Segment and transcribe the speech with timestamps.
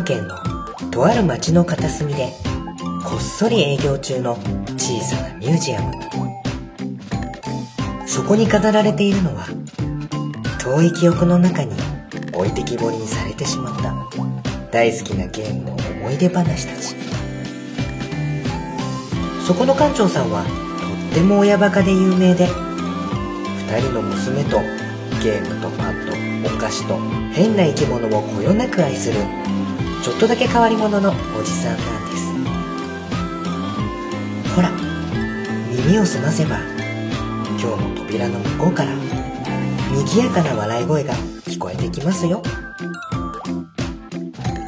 [0.00, 2.32] こは群馬県のとある町の片隅で
[3.04, 4.36] こっそり営業中の
[4.76, 5.92] 小さなミュージアム。
[8.06, 9.46] そこに飾られているのは
[10.58, 11.72] 遠い記憶の中に
[12.32, 13.94] 置いてきぼりにされてしまった
[14.70, 16.96] 大好きなゲームの思い出話たち。
[19.46, 24.60] そこの館長さんはとっても親バカで有名で2人の娘と
[25.22, 26.96] ゲームとパッドお菓子と
[27.32, 29.20] 変な生き物をこよなく愛する
[30.02, 32.32] ちょっとだけ変わり者のおじさんなんです。
[34.54, 34.70] ほら
[35.70, 36.58] 耳を澄ませば
[37.60, 38.94] 今日の扉の向こうから
[39.92, 42.42] 賑やかな笑い声が聞こえてきますよ。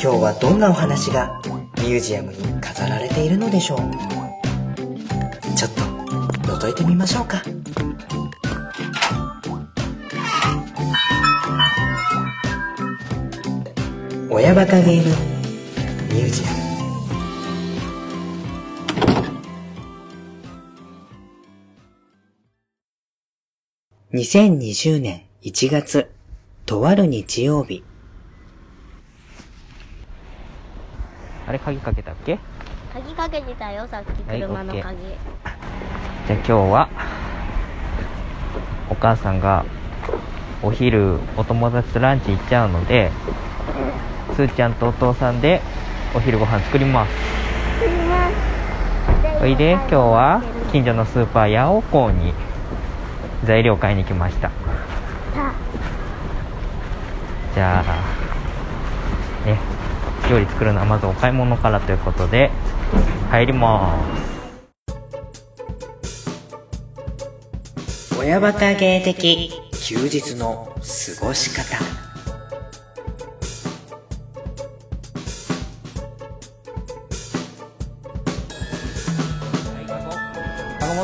[0.03, 1.41] 今日はどんなお話が
[1.79, 3.79] ミュージアムに飾られているのでしょう。
[5.57, 5.83] ちょっと
[6.57, 7.42] 覗いてみましょうか。
[14.45, 15.03] 親バカゲーム
[16.12, 16.47] ミュージア
[24.11, 24.19] ム。
[24.19, 26.11] 2020年1月、
[26.67, 27.85] とある日曜日。
[31.47, 32.41] あれ鍵かけたっけ？
[32.93, 35.17] 鍵かけてたよさっきはい車の OK 鍵、じゃ
[36.31, 36.89] あ今日は
[38.91, 39.65] お母さんが
[40.65, 43.13] お昼お友達とランチ行っちゃうので
[44.35, 45.63] すーちゃんとお父さんで
[46.15, 47.13] お昼ご飯作ります。
[49.43, 52.33] おいで今日は近所のスーパーヤオコーに
[53.45, 54.51] 材料買いに来ました。
[57.55, 59.59] じゃあね
[60.31, 62.51] 料理作るのはまずお買い物からということで
[63.31, 64.33] 入ります。
[68.19, 70.81] 親バカゲー的休日の過
[71.27, 71.77] ごし方。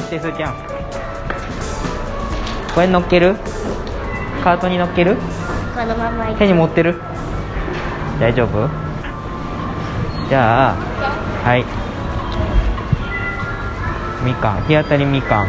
[0.08, 0.54] カゴ持ってすーちゃん
[2.74, 3.36] これに乗っける？
[4.42, 5.16] カートに乗っける？
[5.16, 6.98] このまま行手に持ってる？
[8.18, 8.68] 大丈夫？
[10.28, 10.74] じゃあ
[11.44, 11.64] はい。
[14.24, 14.62] みかん。
[14.66, 15.48] 日当たりみかん。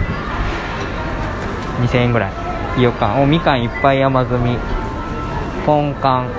[1.86, 2.32] 2000円ぐらい。
[2.78, 3.24] いいよかん。
[3.24, 4.00] おみかんいっぱい。
[4.00, 4.58] 山積み。
[5.66, 6.30] ポンカン。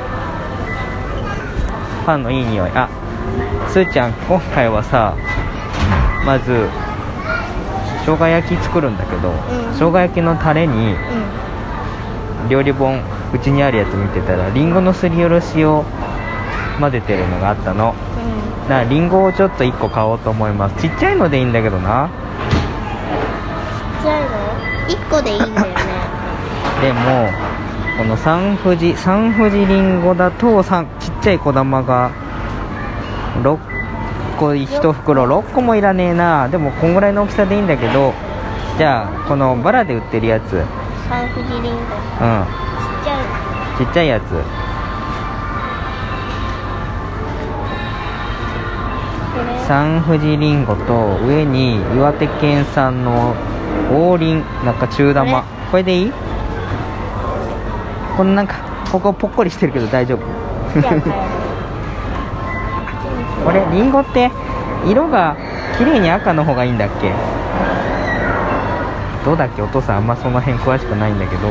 [2.05, 2.71] パンのいい匂い。
[2.75, 2.89] あ
[3.69, 5.17] すーちゃん今回はさ
[6.27, 6.69] まず
[8.05, 9.35] 生姜焼き作るんだけど、ん。
[9.73, 10.97] 生姜焼きのタレにう
[12.49, 13.01] 料理本
[13.33, 15.85] うちにあるやつ見てたらりんごのすりおろしを
[16.81, 17.87] 混ぜてるのがあったの。
[17.87, 18.69] んうん。
[18.69, 20.81] だからりんごをちょっと1個買おうと思います。
[20.81, 22.11] ちっちゃいのでいいんだけどな。
[23.99, 24.29] ちっちゃいの？
[24.89, 25.75] 一個でいいんだよね。
[26.83, 27.31] でも
[27.99, 32.11] この三富士三富士りんごだとさちっちゃい小玉が
[33.43, 33.59] 6
[34.41, 36.49] 個1袋6個もいらねえな。
[36.49, 38.15] でもこんぐらいの大きさでいいんだけど
[38.79, 40.55] じゃあこのバラで売ってるやつ。
[40.55, 40.65] うん
[41.11, 41.77] サンフジリンゴちっ
[43.05, 43.21] ちゃ
[43.83, 43.85] い。
[43.85, 44.25] ちっちゃいやつ。
[49.67, 53.35] 三富士りんごと上に岩手県産の
[53.93, 55.45] 王林なんか中玉。
[55.71, 55.83] これ？
[55.83, 56.13] でいい？
[58.17, 58.55] このなんか
[58.91, 61.40] ここぽっこりしてるけど大丈夫？
[63.45, 64.31] これりんごって
[64.87, 65.37] 色が
[65.79, 67.13] 綺麗に赤の方がいいんだっけ？
[69.25, 69.63] どうだっけ？
[69.63, 71.49] お父さんあんまその辺詳しくないんだけど。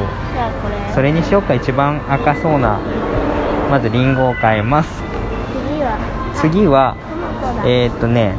[0.94, 1.54] それにしようか。
[1.54, 2.80] 一番赤そうな
[3.70, 5.04] まずりんごを買います。
[6.36, 6.96] 次は？
[7.66, 8.36] えー、っとね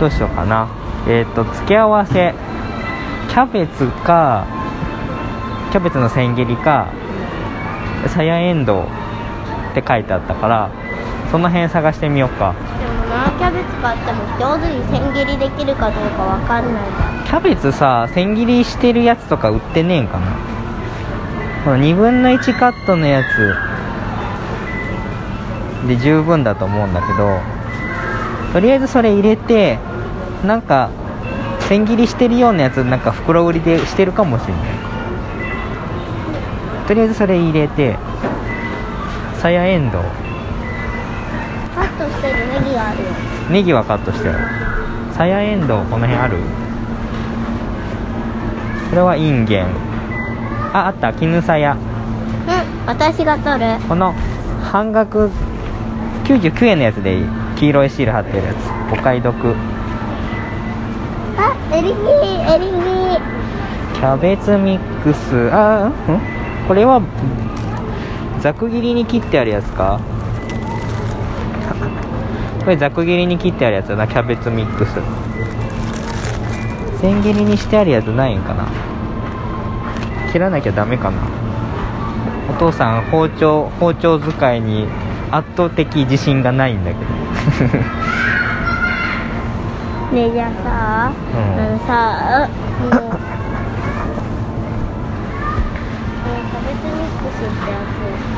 [0.00, 0.68] どうしようかな。
[1.06, 2.34] えー、っと付け合わせ。
[3.28, 4.46] キャベツか
[5.70, 6.88] キャベツの千切りか
[8.08, 8.84] さやえんどう
[9.70, 10.70] って書いてあったから
[11.30, 12.54] その辺探してみようか。
[12.78, 16.82] でもなキャベツ買っても上手に千切りできるかどうかわかんない
[17.26, 20.26] キャベツさ千切りしてるやつとか売ってねえんかな？
[21.64, 23.54] この2分の1カットのやつ
[25.86, 27.40] で十分だと思うんだけど
[28.52, 29.78] とりあえずそれ入れて
[30.44, 30.90] なんか
[31.68, 34.64] 千切りしてるようなやつなんか袋売りでしてるかもしれない。
[36.86, 37.98] とりあえずそれ入れて
[39.38, 40.02] さやえんどう
[41.74, 43.10] カットしてるネギがあるよ
[43.50, 44.38] ネギはカットしてある。
[45.14, 46.36] さやえんどうこの辺ある？
[48.90, 49.66] これはインゲン。
[50.72, 51.12] ああった。
[51.12, 51.74] 絹さや。
[51.74, 53.78] うん私が取る。
[53.88, 54.14] この
[54.62, 55.30] 半額
[56.24, 57.24] 99円のやつでいい
[57.56, 58.56] 黄色いシール貼ってるやつ。
[58.92, 59.34] お買い得。
[61.36, 62.00] あエリンギ
[62.52, 62.84] エリンギ
[63.94, 65.50] キャベツミックス。
[65.52, 65.92] あん？
[66.66, 67.02] これは
[68.40, 70.00] ざく切りに切ってあるやつか？
[72.68, 74.06] これざく切りに切ってあるやつだな。
[74.06, 74.92] キャベツミックス。
[77.00, 78.68] 千切りにしてあるやつないんかな。
[80.30, 81.16] 切らなきゃダメかな。
[82.50, 84.86] お父さん包丁包丁使いに
[85.30, 87.10] 圧倒的自信がないんだけど。
[90.14, 91.40] ねえじゃあさ、うん。
[91.58, 92.48] あのさ
[92.92, 92.98] うん
[96.28, 96.57] あのキャベツミックスってやつ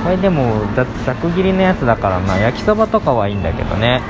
[0.03, 2.39] これでもざざく切りのやつだからな。
[2.39, 4.01] 焼きそばとかはいいんだけどね。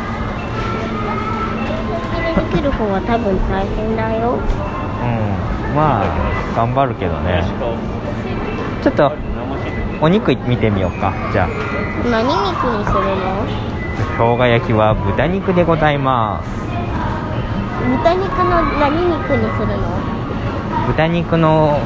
[2.15, 4.33] それできる方は多分大変だよ。
[4.33, 4.41] うん。
[5.75, 6.07] まあ
[6.57, 7.45] 頑張るけどね。
[8.83, 9.13] ちょっと
[10.01, 11.13] お肉見てみようか。
[11.33, 11.49] じゃあ。
[12.09, 13.45] 何肉にするの？
[14.17, 16.49] 生姜焼きは豚肉でございます。
[17.85, 19.83] 豚肉の何肉にするの？
[20.87, 21.79] 豚肉の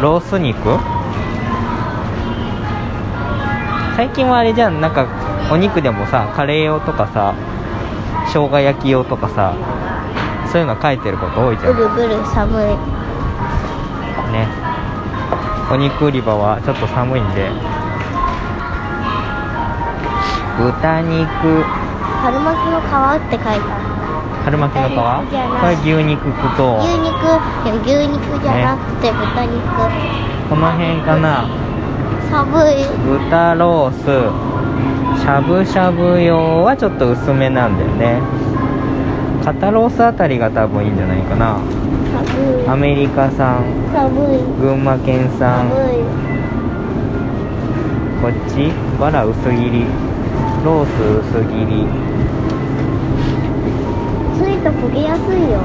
[0.00, 0.78] ロース肉？
[3.96, 4.80] 最近はあれじゃん。
[4.80, 5.06] なんか
[5.52, 7.34] お肉でもさカレー用とかさ
[8.26, 9.54] 生姜焼き用とかさ
[10.50, 11.76] そういうの書いてること多いじゃん。
[11.76, 12.64] ブルブル寒い。
[14.32, 14.48] ね。
[15.70, 17.50] お肉売り場はちょっと寒いんで。
[20.56, 21.62] 豚肉。
[22.22, 23.79] 春巻きの皮って書いてある
[24.44, 24.92] 春巻きの皮？
[24.96, 25.02] こ
[25.66, 26.22] れ牛肉
[26.56, 26.78] と？
[26.78, 27.10] 牛肉
[27.64, 29.58] いや牛肉じゃなくて豚肉、
[30.48, 31.48] この辺かな？
[32.30, 32.86] 寒い。
[33.06, 34.04] 豚ロース。
[35.20, 38.20] しゃぶしゃぶ用はちょっと薄めなんだよね。
[39.44, 41.58] 肩ロースあたりが多分いいんじゃないかな。
[42.12, 42.68] 寒い。
[42.68, 43.62] アメリカ産。
[43.92, 44.38] 寒い。
[44.60, 45.68] 群馬県産。
[45.68, 45.96] 寒い。
[48.22, 48.72] こっち？
[48.98, 49.84] バラ薄切り。
[50.64, 50.88] ロース
[51.36, 51.84] 薄切り。
[51.84, 52.19] つ
[54.48, 55.60] いと焦げやすいよ。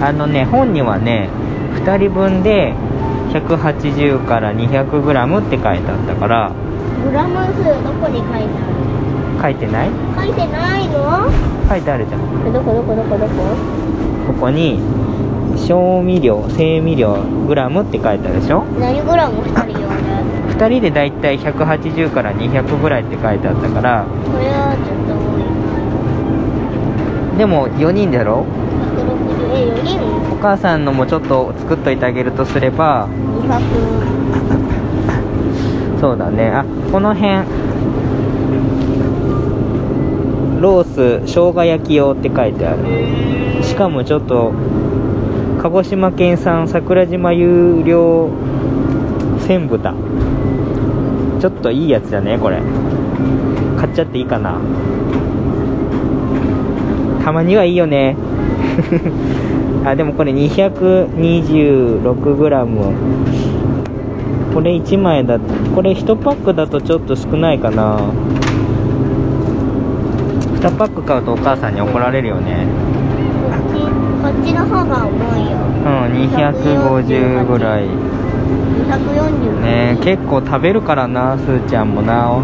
[0.00, 1.28] あのね本にはね
[1.84, 2.74] 2人分で
[3.32, 6.52] 180から 200g って書いてあったから。
[7.04, 8.54] グラム数どこに書いて
[9.38, 9.88] あ書いてない？
[9.88, 11.28] る書いてないの？
[11.68, 12.20] 書いてあるじゃん。
[12.48, 12.72] えどこ？
[12.72, 12.94] どこ？
[12.96, 13.18] どこ？
[13.18, 13.32] どこ？
[14.28, 14.80] ここに
[15.68, 18.64] 調味料精味料グラムって書いてあるでしょ？
[18.80, 19.94] 何グラム2人用で
[20.54, 24.06] 2人でだいたい180から200ぐらいって書いてあったから。
[24.24, 25.23] これはちょっと
[27.36, 28.46] でも4人だろ
[28.96, 30.00] 160え4人？
[30.32, 33.08] お母さんのもちょっと作っといてあげるとすれば。
[33.08, 36.48] 200そうだね。
[36.48, 37.32] あこの辺。
[40.60, 42.82] ロース生姜焼き用って書いてある。
[43.62, 44.52] しかもちょっと
[45.62, 48.30] 鹿児島県産桜島有料
[49.46, 49.94] 千豚。
[51.40, 52.38] ちょっといいやつだね？
[52.38, 52.60] これ。
[53.78, 54.60] 買っちゃっていいかな？
[57.24, 58.16] たまにはいいよね。
[59.86, 62.04] あでもこれ 226g
[64.52, 65.38] これ1枚だ
[65.74, 67.96] これ1パックだとちょっと少ないかな。
[70.60, 72.66] 2パック買うとお母さんに怒られるよね。
[74.22, 75.56] こっちの方が重いよ。
[75.84, 77.84] うん250ぐらい。
[77.84, 82.38] 240ね結構食べるからなすーちゃんもな。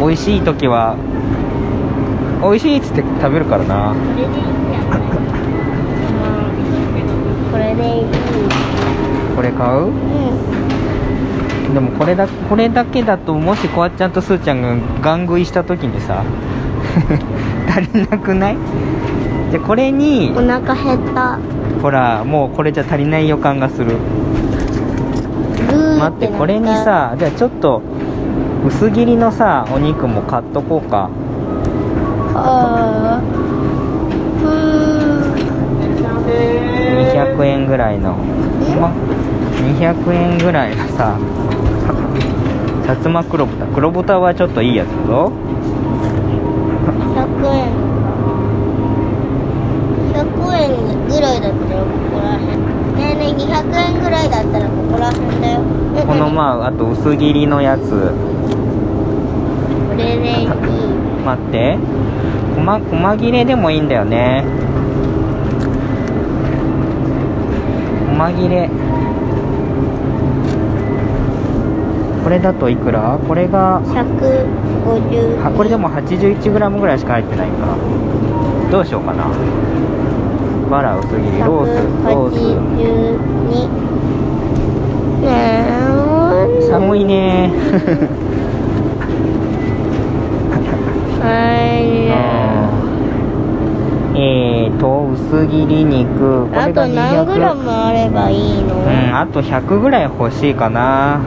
[0.00, 0.96] 美味しい時は
[2.42, 3.94] 美味しいっつって食べるからな。
[3.94, 4.42] これでいい。
[4.42, 4.44] ん
[7.52, 8.04] これでいい
[9.36, 9.86] これ買う？
[9.86, 16.24] うんでもこれだこれだけだともしこわっちゃんとすーちゃんがガン食いした時にさ
[17.70, 18.56] 足りなくない？
[19.52, 21.38] じゃあこれにお腹減った。
[21.80, 23.96] ほらもうこれじゃ足りない予感がする。
[26.00, 27.82] 待ってこれにさじゃあちょっと
[28.66, 31.08] 薄切りのさお肉も買っとこうか
[37.40, 38.14] 200円ぐらいの。
[38.80, 38.92] ま
[39.78, 41.18] 200円ぐらいのさ
[42.86, 43.66] さつま黒豚。
[43.74, 45.32] 黒豚はちょっといいやつだぞ。
[47.14, 47.72] 100円。
[50.12, 50.20] 100
[50.56, 52.44] 円ぐらいだったらここらへん。
[52.96, 53.46] ねえねえ200
[53.94, 55.60] 円ぐらいだったらここらへんだよ。
[55.96, 56.34] えこの何？
[56.34, 57.88] まああと薄切りのやつ。
[57.88, 57.96] こ
[59.96, 60.46] れでいい。
[60.46, 61.78] 待って。
[62.56, 64.44] 細細切れでもいいんだよね
[68.20, 68.68] 細切れ。
[72.22, 73.18] これだといくら？
[73.26, 77.76] これが150はこれでも 81g ぐらいしか入ってないか。
[78.70, 79.24] どうしようかな。
[80.70, 81.40] バラ薄切り。
[81.40, 81.72] ロース
[82.06, 83.00] ロー182
[85.22, 87.50] ねえス寒いね
[91.20, 91.26] は
[91.76, 91.82] い
[94.16, 94.86] えーと
[95.30, 96.48] 薄切り肉。
[96.48, 101.20] こあれがと何グラ200ムあればいいの、うんあと100ぐらい欲しいかな。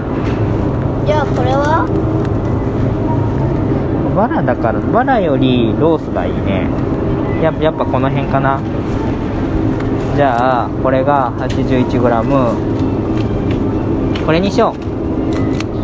[1.06, 1.88] じゃあこれは？
[4.14, 6.68] バラだからバラよりロースがいいね。
[7.42, 8.60] ややっぱこの辺かな。
[10.18, 14.82] じゃあこれが 81g これにしよう。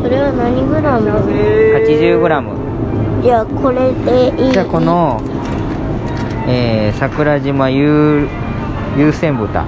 [0.03, 4.51] それは何グラム？80g じゃあこれでいい。
[4.51, 5.21] じゃあこの、
[6.51, 8.27] えー桜島優
[8.97, 9.65] 優先豚。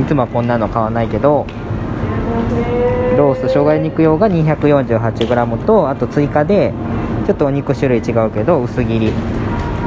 [0.00, 1.46] いつもはこんなの買わないけど
[3.16, 6.72] ロース生姜肉用が 248g とあと追加で
[7.26, 9.12] ちょっとお肉種類違うけど薄切り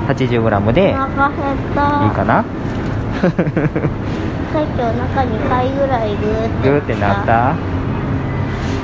[0.07, 1.07] 80g でいいか
[2.25, 2.43] な？
[3.21, 3.37] さっき
[4.81, 7.55] お腹2回ぐらいグーってグーってなった？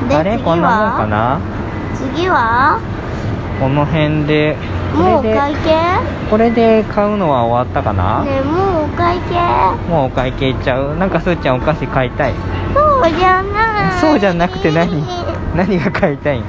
[0.10, 0.34] であれ？
[0.38, 1.40] 次こんなもんかはな？
[1.96, 2.80] 次は？
[3.62, 4.58] この辺で
[4.95, 5.75] もうお会計？
[6.29, 9.89] これで買うのは終わったかな、ねえもうお会計？
[9.89, 10.95] もうお会計いっちゃう？
[10.97, 12.33] なんかすーちゃんお菓子買いたい？
[12.73, 14.00] そうじゃない。
[14.00, 15.03] そうじゃなくて何？
[15.55, 16.39] 何が買いたい？
[16.39, 16.43] ん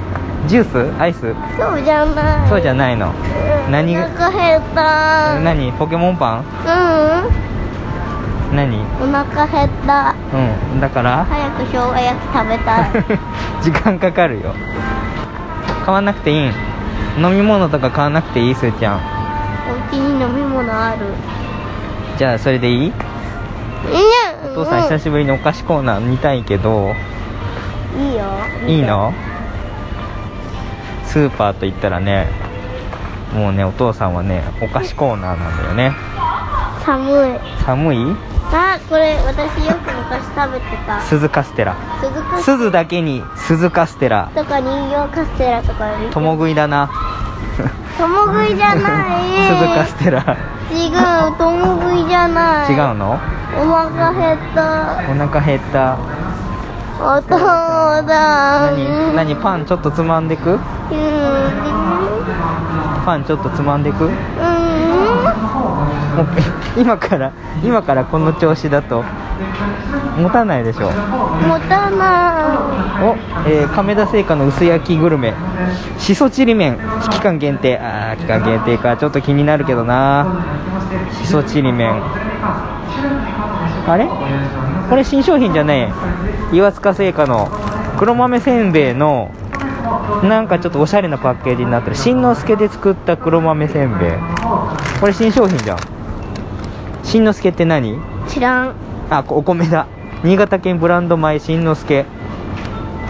[0.47, 1.01] ジュース？
[1.01, 1.21] アイス？
[1.57, 2.49] そうじゃない。
[2.49, 3.07] そうじゃないの？
[3.07, 3.97] うん何？
[3.97, 5.39] お腹減った。
[5.39, 5.71] 何？
[5.73, 6.39] ポケモンパン？
[6.39, 6.43] う
[8.53, 8.55] ん。
[8.55, 8.79] 何？
[9.01, 10.15] お腹減った。
[10.33, 10.79] うん。
[10.79, 11.25] だから？
[11.25, 12.89] 早く生姜焼き食べたい。
[13.63, 14.53] 時間かかるよ。
[15.83, 16.53] 買わなくていいん？
[17.17, 18.97] 飲み物とか買わなくていいすーちゃん。
[18.97, 21.05] お家に飲み物ある。
[22.17, 22.93] じゃあそれでいい？
[24.51, 26.93] お父さん久しぶりにお菓子コーナー見たいけど。
[27.97, 28.25] いいよ。
[28.67, 29.13] いいの？
[31.05, 32.27] スーパーと言ったらね
[33.33, 35.93] もうねお父さんはねお菓子コーナーなんだよね。
[36.85, 37.39] 寒い。
[37.63, 38.15] 寒い？
[38.51, 41.01] あこれ私よく昔食べてた。
[41.01, 41.75] 鈴カステラ。
[41.99, 44.29] 鈴カス鈴だけに鈴カステラ。
[44.35, 46.89] とか人形カステラとか共食いだな。
[47.97, 49.23] 共食いじゃない。
[49.49, 50.19] 鈴カステラ。
[50.71, 52.71] 違う共食いじゃない。
[52.71, 53.19] 違うの？
[53.57, 54.99] お腹減った。
[55.09, 55.97] お腹減った。
[56.99, 58.75] お父さん。
[58.77, 60.51] 何何パンちょっとつまんでく？
[60.51, 60.59] うん。
[63.05, 64.05] パンちょっとつまんでく？
[64.05, 64.11] うん。
[66.77, 67.31] 今から
[67.63, 69.03] 今からこの調子だと
[70.17, 70.91] 持たないでしょ。
[70.91, 72.57] 持たな
[73.01, 73.15] お、
[73.49, 75.33] えー亀田製菓の薄焼きグルメ。
[75.97, 76.77] しそちり麺。
[77.11, 77.77] 期間限定。
[77.77, 78.95] あー期間限定か。
[78.97, 80.45] ちょっと気になるけどな。
[81.21, 82.01] しそちり麺。
[83.87, 84.07] あれ？
[84.89, 85.91] これ新商品じゃね
[86.51, 87.49] え岩塚製菓の
[87.99, 89.31] 黒豆せんべいの
[90.23, 91.95] なんかちょっとおしゃれなパッケージになってる。
[91.95, 94.11] 新之助で作った黒豆せんべい。
[94.99, 95.77] これ新商品じゃん。
[97.03, 97.95] 新之助って何？
[97.95, 98.73] い知らん
[99.09, 99.87] あこお米だ。
[100.23, 102.05] 新潟県ブランド米新之助。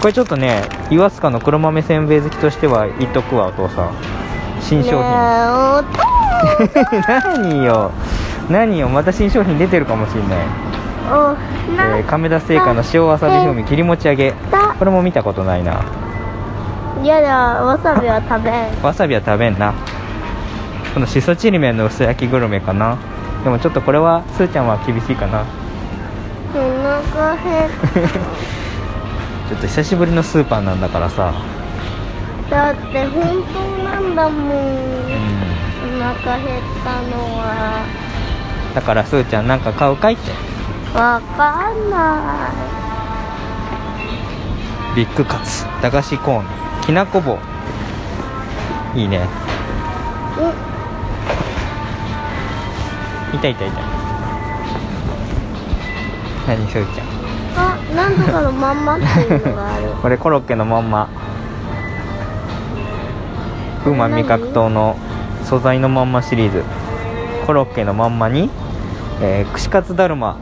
[0.02, 3.92] これちょっとね岩塚の黒豆せんべい好きとしては言っとくわお父さん。
[4.62, 5.02] 新商品、
[7.08, 7.92] 何よ。
[8.50, 8.90] 何よ。
[8.90, 14.34] また新商品出てるかもしんない、えー亀田製菓の塩わさび風味切り餅揚げ。
[14.52, 15.82] だこれも見たことないな。
[17.04, 17.30] やだ。
[17.64, 18.84] わさびは食べん。
[18.84, 19.74] わさびは食べんな。
[20.94, 22.98] このしそちりめんの薄焼きグルメかな。
[23.44, 25.44] でもちょっとこれはすーちゃんは厳しいかな
[29.50, 31.34] ちょっと久しぶりのスーパーなんだからさ。
[32.50, 34.32] ただって本当なんだもん。
[34.42, 34.56] うん
[35.86, 37.84] お腹減ったのは。
[38.74, 40.32] だからすーちゃんなんか買うかいって。
[40.98, 42.50] わかんな
[44.96, 45.66] ビッグカツ。
[45.82, 46.46] 駄菓子コーン。
[46.86, 47.38] きなこ棒。
[48.96, 49.18] いいね。
[49.18, 49.20] い
[50.40, 50.44] う
[53.36, 53.70] んいたいたい。
[53.70, 54.05] た
[56.48, 57.08] 何すーちゃん。
[57.58, 59.90] あなんとかのまんまっていうのがある。
[60.02, 61.08] これコロッケのまんま。
[63.84, 64.98] 風魔味覚糖の
[65.44, 66.64] 素材のまんまシリーズ。
[67.46, 68.50] コロッケのまんまに、
[69.22, 70.38] えー串カツだるま。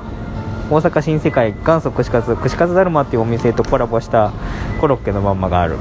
[0.70, 2.36] 大阪新世界元祖串カツ。
[2.36, 4.32] 串カツだるまっていうお店とコラボした
[4.80, 5.78] コロッケのまんまがある。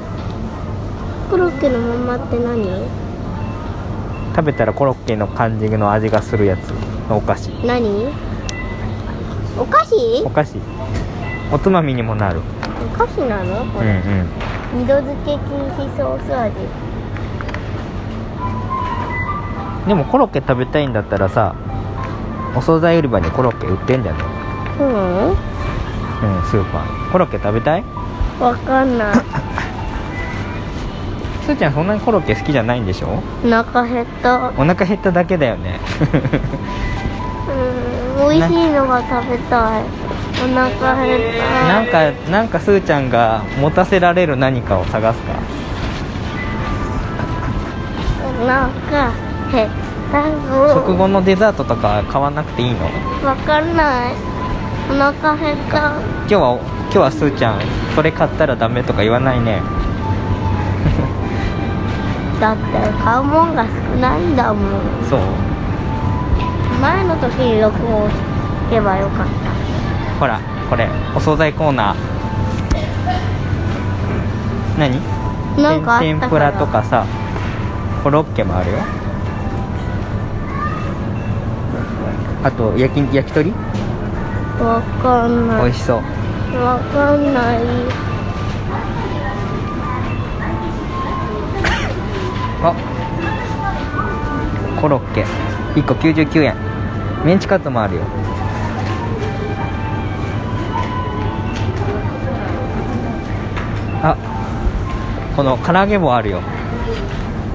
[1.31, 2.65] コロッケのまんまって何？
[4.35, 6.71] 食べたらコロッケの感じの味がするやつ
[7.09, 7.49] のお菓子。
[7.65, 8.09] 何？
[9.59, 10.23] お菓子？
[10.25, 10.57] お菓子。
[11.53, 12.41] おつまみにもなる。
[12.95, 13.65] お菓子なの？
[13.73, 14.03] こうんうれ、ん。
[14.75, 15.39] 二度漬け禁
[15.77, 16.55] 止ソース味。
[19.87, 21.57] でもコロッケ食べたいんだったらさ
[22.57, 24.19] お惣菜売り場にコロッケ売ってんじゃね。
[24.81, 25.37] うんうん
[26.45, 27.11] スーパー。
[27.13, 27.85] コロッケ食べたい？
[28.41, 29.15] わかんない。
[31.45, 33.21] すーちゃんそんなにコロッケ好きじゃないんでしょ？
[33.45, 34.53] お腹減った。
[34.57, 35.81] お腹減っただけだよね。
[36.01, 36.05] う
[37.02, 37.02] ん
[38.31, 39.85] 美味しいのが食べたい。
[40.45, 41.69] お腹減った。
[41.69, 45.33] なんかなんかすーちゃんが持たせられる何かを探すか。
[48.41, 49.13] お腹
[49.53, 49.71] 減っ
[50.11, 50.23] た。
[50.49, 52.85] ぞ食後のデザートとか買わなくていいの？
[53.27, 54.15] わかんない。
[54.91, 55.93] お腹減った。
[56.29, 57.61] 今日は今今日はすーちゃん
[57.95, 59.63] それ買ったらダメとか言わないね。
[62.41, 62.63] だって
[63.03, 64.65] 買うもんが少ないんだもん。
[65.09, 65.21] そう
[66.83, 68.15] 前の時に録音し
[68.69, 69.33] けばよかった。
[70.19, 71.97] ほらこれお惣菜コーナー。
[74.81, 75.01] 何？
[75.63, 77.07] なんか天ぷらとかさ
[78.03, 78.79] コロッケもあるよ。
[82.43, 83.53] あと焼き焼き鳥？
[84.61, 85.63] わかんない。
[85.63, 85.99] 美味しそう。
[86.57, 87.61] わかんない。
[92.65, 92.75] あ
[94.81, 95.25] コロッケ。
[95.77, 96.72] 1個99円
[97.25, 98.03] メンチカツもあるよ。
[104.03, 104.17] あ
[105.37, 106.41] この唐揚げ棒あるよ。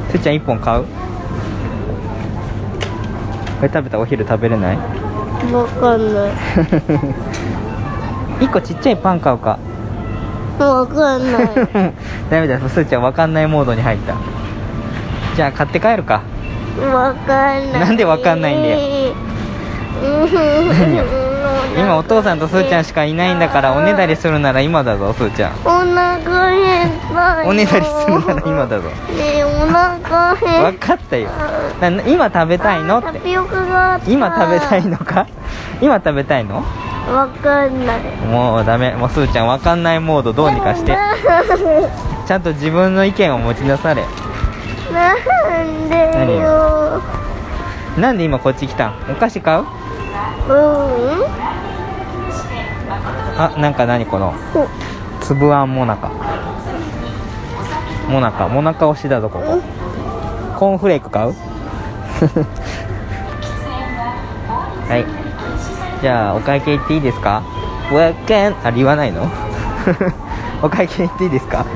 [0.09, 0.83] すーちゃん1本買う？
[0.83, 0.89] こ
[3.63, 4.77] れ食べたらお昼食べれない？
[5.51, 6.31] わかんない。
[8.39, 9.59] 1個ちっちゃいパン買うか。
[10.59, 11.49] わかんない。
[12.31, 12.53] ダメだ。
[12.53, 14.13] よすーちゃん分かんないモードに入った。
[15.35, 16.21] じゃあ買って帰るか。
[16.93, 17.81] わかんない。
[17.81, 18.77] なんでわかんないんだよ
[20.01, 21.03] 何よ？
[21.77, 25.51] 今お父さんとすーちゃんしかいないんだからおねだりするなら今だぞすーちゃん。
[25.63, 27.49] お腹減ったよ。
[27.49, 28.89] おねだりするなら今だぞ。
[28.89, 28.93] ね
[29.37, 31.29] えお腹減分っかったよ。
[31.79, 32.97] な今食べたいの？
[32.97, 33.19] って
[34.07, 35.27] 今食べたいのか？
[35.79, 36.63] 今食べたいの？
[37.13, 37.99] わかんない。
[38.27, 38.95] もうダメ。
[38.95, 40.97] もうすーちゃん分かんないモードどうにかして。
[42.27, 44.03] ちゃんと自分の意見を持ちなされ。
[44.91, 45.13] な
[45.63, 47.01] んでよ？
[47.99, 48.95] なんで今こっち来たん？
[49.11, 49.65] お菓子買う？
[50.47, 50.53] うん。
[53.39, 54.33] あなんか何この？
[55.21, 56.09] つぶあんもなか
[58.07, 59.61] もなかもなか推しだぞここ。
[60.57, 61.33] コーンフレーク買う？
[64.89, 65.05] はい。
[66.01, 67.43] じゃあお会計行っていいですか？
[67.91, 68.55] わかん？
[68.65, 69.27] あ言わないの？
[70.63, 71.57] お会計行っていいですか？
[71.57, 71.67] わか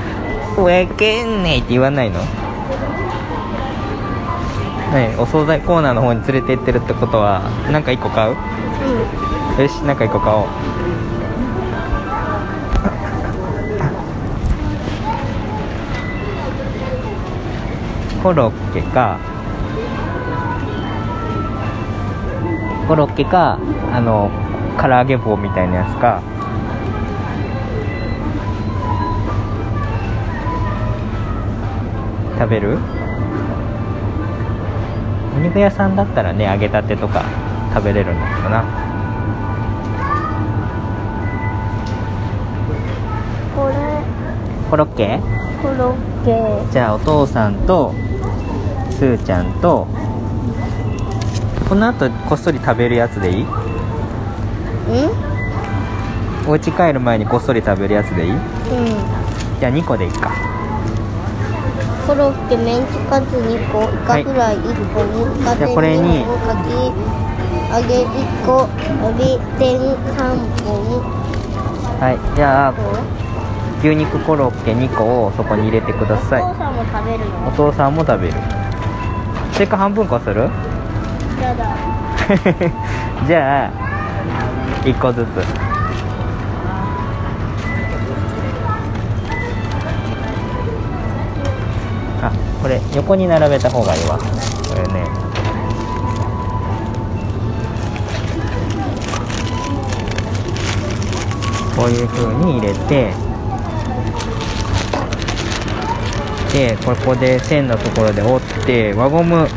[0.63, 2.19] んない って言わないの？
[4.91, 8.35] ねお惣菜コーナーの方に連れて行ってるってことは何か1個買う？
[9.61, 10.47] よしなんか1個買おう。
[18.21, 19.17] コロッケか
[22.87, 23.57] コロッケか
[23.93, 24.29] あの
[24.79, 26.21] 唐揚げ棒みたいなやつか。
[32.37, 32.77] 食べる？
[32.77, 32.77] お
[35.41, 37.23] 肉屋さんだったらね揚げたてとか
[37.73, 38.63] 食べれるんだけどな。
[43.55, 43.75] これ。
[44.69, 45.19] コロッケ？
[45.61, 45.91] コロ
[46.23, 46.71] ッケ。
[46.71, 47.93] じゃあお父さんと
[48.91, 49.87] すーちゃんと
[51.67, 53.43] この後こっそり食べるやつでいい？
[53.43, 53.49] うん？
[56.47, 58.31] お家帰る前にこっそり食べるやつでいい？
[58.31, 58.39] うん。
[59.59, 60.31] じゃあ2個でいいか
[62.11, 65.05] コロッケメンチカツ2個イカフライ1個イ
[65.45, 66.25] カこれに。
[66.25, 66.67] 2個かき
[67.71, 68.67] 揚げ1個
[69.07, 70.19] エビ天3
[70.65, 70.99] 本
[72.01, 72.35] はい。
[72.35, 72.73] じゃあ
[73.79, 76.41] 牛肉コロッケ2個をそこに入れてください。
[76.43, 78.33] お父さんも食べるおの父さんも食べる。
[79.53, 80.41] それか半分こする？
[81.41, 81.77] やだ。
[83.25, 83.71] じゃあ
[84.83, 85.70] 1個ずつ
[92.61, 94.17] これ横に並べた方がいいわ。
[94.17, 94.25] こ
[94.75, 95.05] れね。
[101.75, 103.13] こういう風に入れて
[106.53, 109.47] でここで線のところで折って輪ゴム。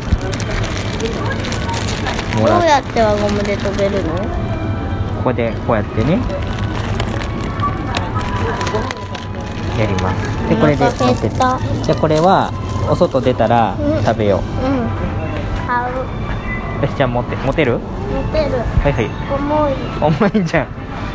[2.39, 4.15] もどうやって輪ゴムで飛べるの？
[4.17, 6.19] ここでこうやってね。
[9.77, 10.49] やります。
[10.49, 11.59] でこれでお腹減った。
[11.83, 12.51] じゃあこれは
[12.89, 14.03] お外出たらうん。
[14.03, 14.41] 食べよう。
[14.41, 14.43] ん。
[15.67, 15.93] 買う。
[16.79, 17.79] うよしじゃあ持って持てる？
[17.79, 17.81] 持
[18.31, 18.51] てる。
[18.59, 19.09] はいはい。
[19.33, 19.73] 重い。
[20.01, 20.67] 重いんじゃん。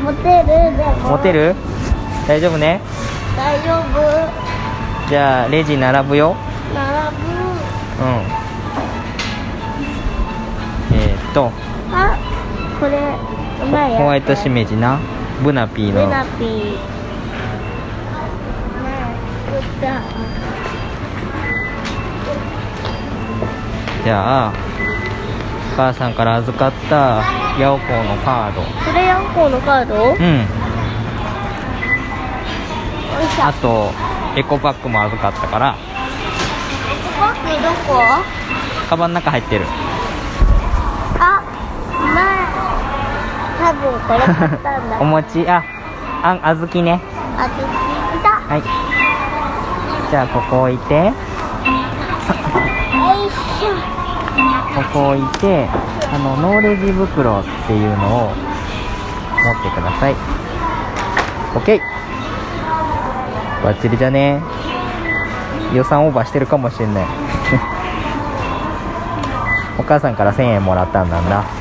[0.05, 1.11] 持てるでも。
[1.11, 1.55] 持てる？
[2.27, 2.81] 大丈夫ね？
[3.37, 4.01] 大丈夫。
[5.09, 6.35] じゃあレジ並ぶよ。
[6.75, 7.23] 並ぶ。
[8.05, 8.09] うん。
[10.97, 11.51] えー、っと。
[11.93, 12.17] あ
[12.79, 12.93] これ
[13.63, 14.99] うまいホワイトしめじな。
[15.43, 16.07] ブナピーの。
[16.07, 16.79] ブナピー。
[19.51, 20.01] 作った
[24.05, 24.53] じゃあ
[25.73, 27.23] お母さんから預かった
[27.59, 28.63] ヤオコーのカード。
[28.63, 29.95] これヤンコーのカード？
[29.95, 30.47] ようん。
[33.43, 33.91] あと
[34.39, 35.77] エコバッグも預かったから。
[37.21, 38.01] バッグどこ？
[38.89, 39.67] カバンの中入ってる。
[41.19, 41.43] あ
[42.15, 42.15] 前
[43.59, 45.01] 多分これ買ったんだ。
[45.01, 45.63] お餅あ
[46.23, 47.01] あん小豆ね。
[47.39, 48.63] あずきだはい。
[50.11, 51.13] じゃあここ置いて
[53.61, 53.66] こ
[54.92, 58.35] こ置いてあのノーレジ袋っていうのを持っ
[59.62, 60.14] てください。
[61.55, 61.79] OK
[63.62, 64.42] バッチリじゃね。
[65.75, 67.05] 予算オーバーしてるかもしれない。
[69.79, 71.44] お母さんから1000円もらったんなんだ。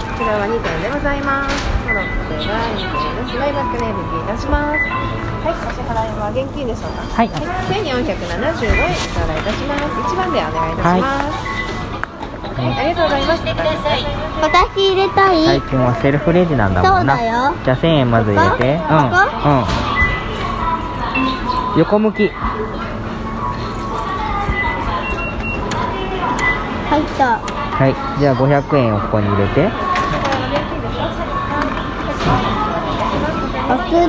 [0.08, 1.22] こちらは2点でござい。
[1.22, 1.54] ます。
[1.86, 3.38] コロッケが2点です。
[3.38, 4.24] マイバック値引きい。
[4.26, 5.01] たします。
[5.42, 7.02] はい、お支払いは現金でしょうか？
[7.02, 7.28] はい。
[7.28, 7.42] 1475
[7.98, 9.82] 円お支払いいたします。
[10.14, 11.42] 1番でお願いいたします。
[12.52, 13.42] はい、ありがとうございます。
[14.42, 17.16] 私入れたい、最近はセルフレジなんだもんな。
[17.16, 17.54] そうだよ。
[17.64, 18.78] じゃあ1000円まず入れて。
[18.78, 19.10] うんう
[21.74, 21.80] ん。
[21.80, 22.28] 横向き。
[26.86, 27.40] 入った。
[27.40, 27.94] はい。
[28.20, 29.68] じゃあ500円をここに入れて
[33.92, 34.08] よろ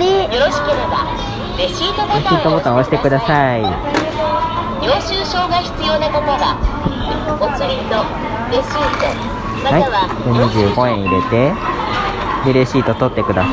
[0.50, 1.04] しければ
[1.58, 3.62] レシートボレシートボタンを押してください。
[3.62, 6.56] 領収書が必要な方は
[7.40, 8.00] お釣りと
[8.50, 9.12] レシート
[9.64, 10.32] まはいたはで
[10.72, 11.52] 25円入れて
[12.54, 13.52] でレシート取ってくださ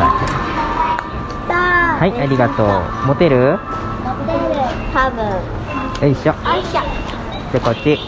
[1.48, 2.68] だいはいありがとう。
[3.08, 3.58] 持てる。
[4.94, 5.26] 多分。
[6.00, 6.34] よいしょ。
[6.44, 6.80] あいしょ。
[7.52, 7.86] でこっち。
[7.86, 7.98] ね。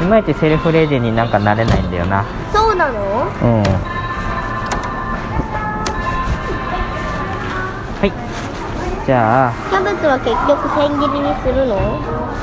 [0.00, 2.24] いまいちセルフレジになんか慣れないんだよな。
[2.52, 3.26] そうなの？
[3.42, 3.91] うん
[9.04, 9.52] じゃあ。
[9.68, 11.74] キャベツは結局千切りにするの？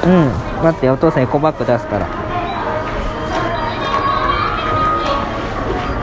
[0.04, 0.32] うん。
[0.64, 2.06] 待ってお父さんエコバッグ出すから。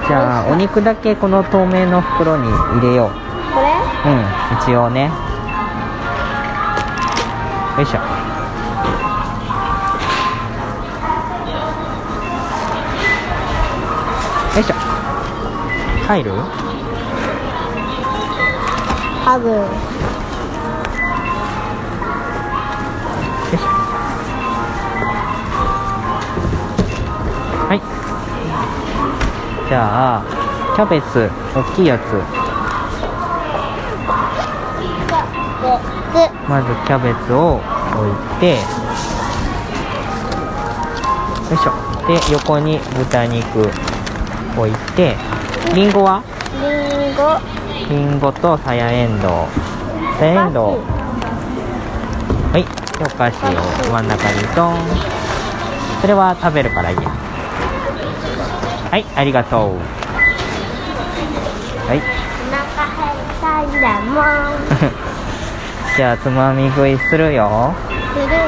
[0.08, 3.10] じゃあお肉だけこの透明の袋に入れよう。
[3.52, 3.66] これ？
[4.10, 4.24] うん。
[4.62, 5.10] 一応ね。
[7.76, 7.98] よいしょ。
[14.56, 14.74] よいしょ。
[16.06, 16.32] 入る？
[19.24, 19.66] 多分
[29.68, 30.22] じゃあ
[30.76, 32.02] キャベツ大きいやつ。
[36.14, 38.56] でまずキャベツを置いてよ
[41.52, 41.72] いしょ。
[42.06, 43.68] で横に豚肉
[44.56, 45.16] 置いて
[45.74, 46.22] りんごは？
[46.52, 46.68] り
[47.12, 47.38] んご
[47.94, 49.30] りんごとさやえんどう。
[50.18, 50.78] さやえんどう。
[52.52, 52.64] はい
[52.98, 53.48] でお菓子を
[53.90, 54.78] 真ん中にドン。
[56.00, 57.25] それは食べるからいいや
[58.96, 59.76] はいありがとう。
[61.86, 61.98] はい。
[61.98, 62.00] お
[62.48, 64.56] 腹減ったんだもん。
[65.98, 67.74] じゃあつまみ食いするよ。
[67.90, 68.38] するよ。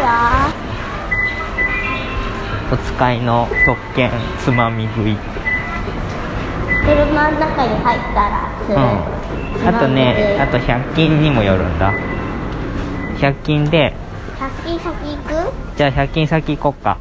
[2.72, 4.10] お使いの特権
[4.42, 5.18] つまみ食い。
[6.86, 8.80] 車の中に入ったらする、う
[9.66, 11.92] ん、あとねあと100均にもよるんだ。
[13.18, 13.92] 100均で。
[14.64, 15.52] 100均先行く？
[15.76, 16.96] じゃあ100均先行こっか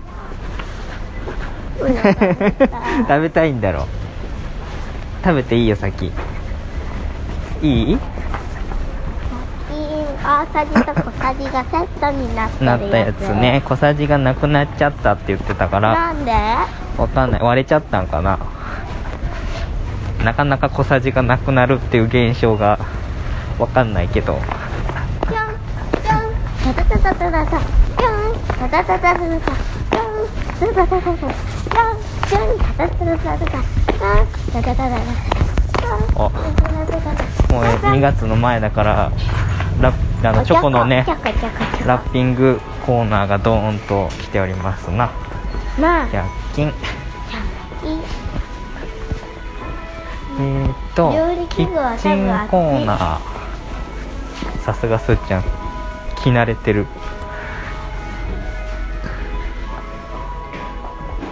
[1.88, 1.92] う
[3.04, 3.88] ん食べたいんだろ。
[5.24, 6.12] 食べていいよ先。
[7.62, 8.00] いい？
[10.24, 13.62] 大さじと小さじがセットにななったやつね。
[13.66, 15.94] 小さじがなくなっちゃったって言ってたから。
[15.94, 16.32] なんで？
[16.98, 17.42] わかんない。
[17.42, 18.38] 割れちゃったんかな。
[20.24, 22.80] なかなか小さじがなくなるっていう現象が
[23.60, 24.34] わかんないけど。
[25.28, 25.38] ぴょん
[26.04, 26.74] ぴょん。
[26.76, 27.60] タタタタタタタ。
[27.98, 28.70] ぴょん。
[28.70, 29.77] タタタタタタ
[30.60, 31.34] タぴょんタタタタタタ
[32.28, 35.38] ぴょんぴょんタタタタタタぴょんタタタタタ
[36.16, 36.30] お
[37.54, 39.12] もう2月の前だから
[39.80, 39.94] ラ
[40.24, 41.06] あのチョコのね
[41.86, 45.12] ラッピングコーナーがドーンと来ておりますな。
[45.80, 46.08] まあ。
[46.08, 46.74] 100均。
[50.40, 51.12] えー、っと
[51.50, 53.20] キッチンコーナー。
[54.62, 55.44] さすがすーちゃん。
[56.16, 56.88] 着慣れてる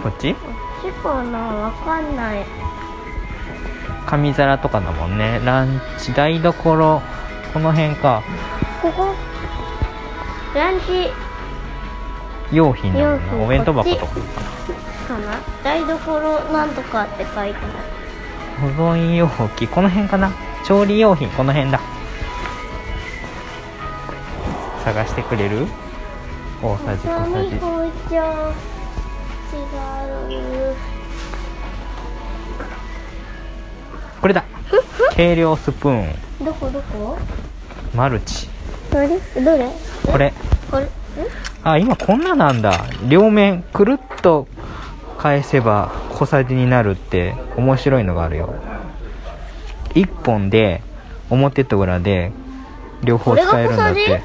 [0.06, 0.28] こっち？
[0.28, 0.36] シ
[1.02, 2.44] コなわかんない。
[4.06, 5.40] 紙皿とかだもんね。
[5.44, 6.14] ランチ。
[6.14, 7.02] 台所。
[7.52, 8.22] この辺か。
[8.80, 9.12] ここ？
[10.54, 11.10] ランチ。
[12.52, 13.38] 用品だもん用品。
[13.38, 14.20] なお弁当箱とかか
[15.18, 15.40] な。
[15.64, 17.56] 台所なんとかって書いてある。
[18.76, 19.66] 保存容器。
[19.66, 20.30] この辺かな。
[20.64, 21.28] 調理用品。
[21.30, 21.80] この辺だ。
[24.84, 25.66] 探してくれる？
[26.62, 27.56] 大さじ小さじ
[34.20, 34.44] これだ。
[35.14, 36.44] 計量スプーン。
[36.44, 36.68] どこ？
[36.70, 37.16] どこ？
[37.94, 38.48] マルチ。
[38.90, 39.70] どれどれ？
[40.04, 40.32] これ。
[40.70, 40.84] これ？
[40.84, 40.88] ん
[41.62, 42.86] あ今こんななんだ。
[43.08, 44.46] 両面くるっと
[45.18, 48.54] 返せば小さじになるって面白いのがあるよ。
[49.94, 50.82] 1本で
[51.30, 52.32] 表と裏で
[53.02, 54.22] 両方使えるんだって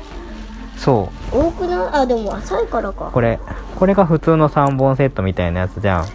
[0.84, 1.90] そ多くない？
[1.94, 3.10] あでも浅いからか。
[3.10, 3.40] うこれ
[3.78, 6.06] これが普通の3本セットみたいなやつじゃん。
[6.06, 6.10] こ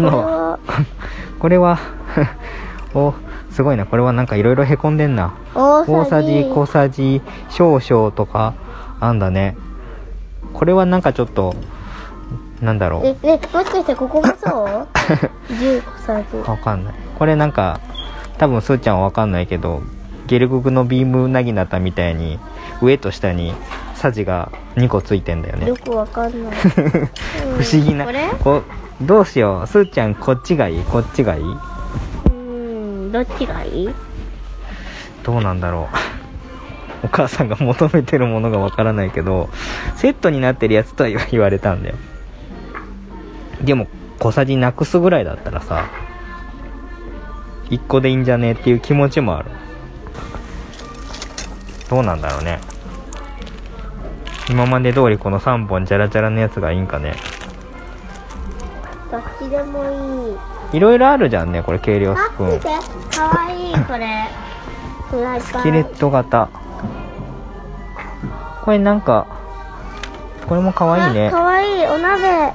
[0.00, 0.58] れは。
[1.40, 1.78] これは
[2.94, 3.14] お
[3.50, 3.84] すごいな。
[3.86, 5.32] これはなんかいろいろへこんでんな。
[5.54, 8.54] 大大さじ小さじ少々とか
[9.00, 9.56] あんだね。
[10.52, 11.54] これはなんかちょっと
[12.60, 13.06] なんだろう。
[13.06, 14.86] ええもしかしてここもそう？
[15.52, 16.48] 10小さじ。
[16.48, 16.94] わかんない。
[17.18, 17.80] これなんか
[18.38, 19.82] 多分すーちゃんはわかんないけど
[20.28, 22.38] ゲルググのビームうなぎなたみたいに
[22.80, 23.54] 上と下に
[23.94, 28.62] サジが2個ついてんだよねよくわかんない、不思議なこれこ
[29.00, 31.44] どうしようすーちゃんこっちがいいこっちがいい
[32.26, 33.88] うんどっちがいい
[35.24, 35.88] どうなんだろ
[37.02, 39.48] うお母さんが求めてるものがわからないけど
[39.96, 41.96] セットになってるやつとは言われたんだよ
[43.62, 43.86] でも
[44.18, 45.88] 小さじなくすぐらいだったらさ
[47.70, 49.50] 1個でいいんじゃねっていう気持ちもある
[51.90, 52.60] どうなんだろうね。
[54.50, 57.16] 今まで通りこの3本ジャラジャラのやつがいいんかね。
[59.10, 60.76] どっちでもいい。
[60.76, 62.50] いろいろあるじゃんねこれ計量スプーン。
[62.50, 62.68] あ見て
[63.16, 64.28] かわいいこれ。
[65.40, 66.50] スキレット型。
[68.62, 69.26] これなんか
[70.46, 71.28] これも可愛いね。
[71.28, 71.86] あかわいい。
[71.86, 72.52] お鍋。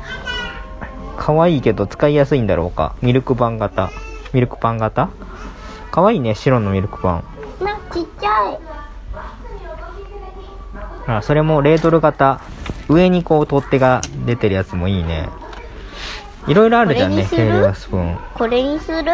[1.18, 2.96] 可愛いけど使いやすいんだろうか。
[3.02, 3.90] ミルクパン型。
[4.34, 5.10] ミルクパン型？
[5.92, 7.24] 可愛いね白のミルクパン。
[7.64, 8.60] なちっちゃい
[11.08, 12.42] あそれもレードル型。
[12.90, 15.30] 上にこう取っ手が出てるやつもいいね。
[16.48, 17.54] いろいろあるじゃんねこれにする？
[17.54, 18.18] 計量スプーン。
[18.34, 19.12] これにする？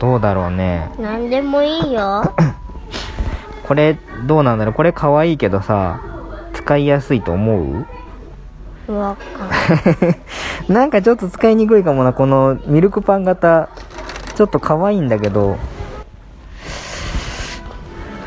[0.00, 0.90] どうだろうね。
[0.98, 2.34] なんでもいいよ。
[3.62, 3.96] これ
[4.26, 4.74] どうなんだろう？
[4.74, 6.00] これ可愛いけどさ
[6.52, 7.86] 使いやすいと思
[8.88, 8.92] う？
[8.92, 9.22] わか
[10.72, 13.68] なんかちょっと使いにくいかもなこのミルクパン型。
[14.34, 15.58] ちょっと可愛いんだけど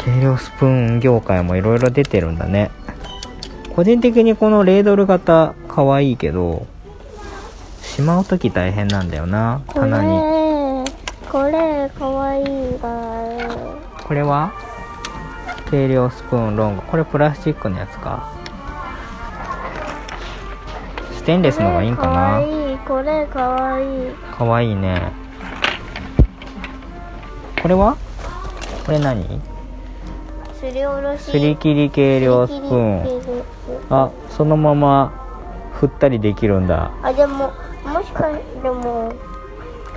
[0.06, 2.70] 計量スプーン業界もいろいろ出てるんだね。
[3.76, 6.68] 個人的にこのレードル型可愛いけど
[7.82, 10.10] しまう時大変なんだよなこ棚に。
[10.10, 10.92] れ
[11.30, 12.46] これかわいい
[12.80, 13.76] が
[14.08, 14.54] これは？
[15.72, 16.84] 計量スプーンロング。
[16.84, 18.32] これプラスチックのやつか。
[21.14, 23.84] ステンレスのがいいんかかわないいこれかわい。
[23.84, 25.12] いかわいいね。
[27.60, 27.98] これは？
[28.86, 29.42] これ何？
[30.66, 31.22] すりおろし。
[31.22, 33.22] すり切り計量スプーン。
[33.92, 35.14] あそのまま
[35.74, 36.92] 振ったりできるんだ。
[37.04, 37.52] あでも
[37.86, 38.40] もしかで
[38.72, 39.14] も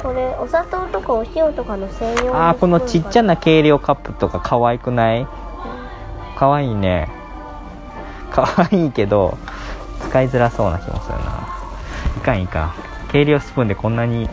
[0.02, 5.26] これお砂糖とかお塩とかの専用あーこのちっちゃなな計量カップとか可愛くない？
[6.36, 7.08] 可愛いね。
[8.30, 9.38] 可愛いけど
[10.08, 11.48] 使いづらそうな気もするな。
[12.18, 12.74] いかんいかん。
[13.10, 14.28] 計量スプーンでこんなに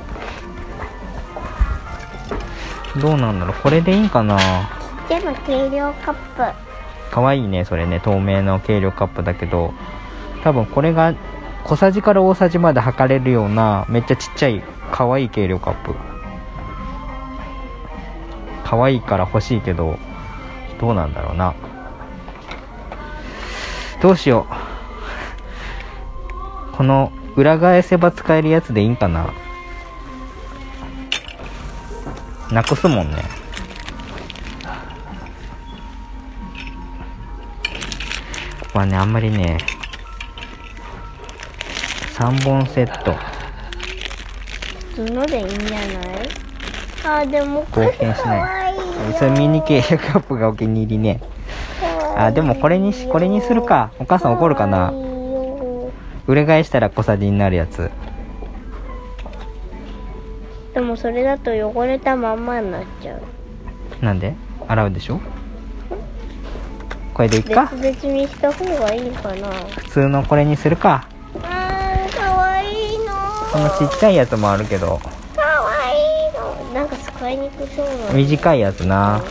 [2.99, 3.55] どうなんだろう。
[3.63, 4.37] これでいいんかな？
[5.07, 6.19] ちっちゃな計量カップ。
[7.11, 9.73] 可愛いねそれね透明の計量カップだけど。
[10.43, 11.15] 多分これが
[11.63, 15.95] 小さじから大さじまで測れるようなめっちゃちっちゃい可愛いい計量カップ。
[18.63, 19.97] 可愛いから欲しいけど
[20.79, 21.55] どうなんだろうな。
[24.01, 24.45] どうしよ
[26.73, 26.75] う。
[26.75, 29.33] この裏返せば使えるやつでいいんかな。
[32.51, 33.44] なくすもんね。
[38.79, 39.57] はねあんまりね
[42.15, 43.13] 3本セット。
[44.95, 47.23] 普通のでいいんじゃない？
[47.23, 51.21] あでもこれかわいいないそれミニ計量カップがお気に入りね。
[52.17, 53.91] あでもこれにしこれにするか。
[53.99, 54.93] お母さん怒るかな。
[56.27, 57.91] 裏返したら小さじになるやつ。
[60.73, 63.21] でもそれだと汚れたまんまになっちゃう。
[64.03, 64.33] なんで？
[64.67, 65.19] 洗うでしょ？
[67.15, 67.71] これでいっか？
[67.81, 69.49] 別々にした方がいいかな？
[69.49, 71.07] 普通のこれにするか。
[71.41, 73.05] あーかわいいの。
[73.53, 74.99] このちっちゃいやつもあるけど。
[75.33, 76.33] かわいい
[76.67, 76.73] の。
[76.73, 78.13] なんか使いにくそうな。
[78.13, 79.23] 短いやつな。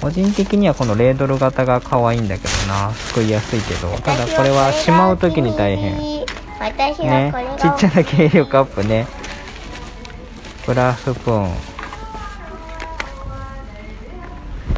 [0.00, 2.92] 個人的にはこのレードル型が可愛いんだけどな。
[2.92, 3.88] すくいやすいけど。
[4.02, 6.24] ただこれはしまう時に大変。
[6.60, 9.08] 私はねこれがちっちゃな計量カップね。
[10.64, 11.75] プラスプーン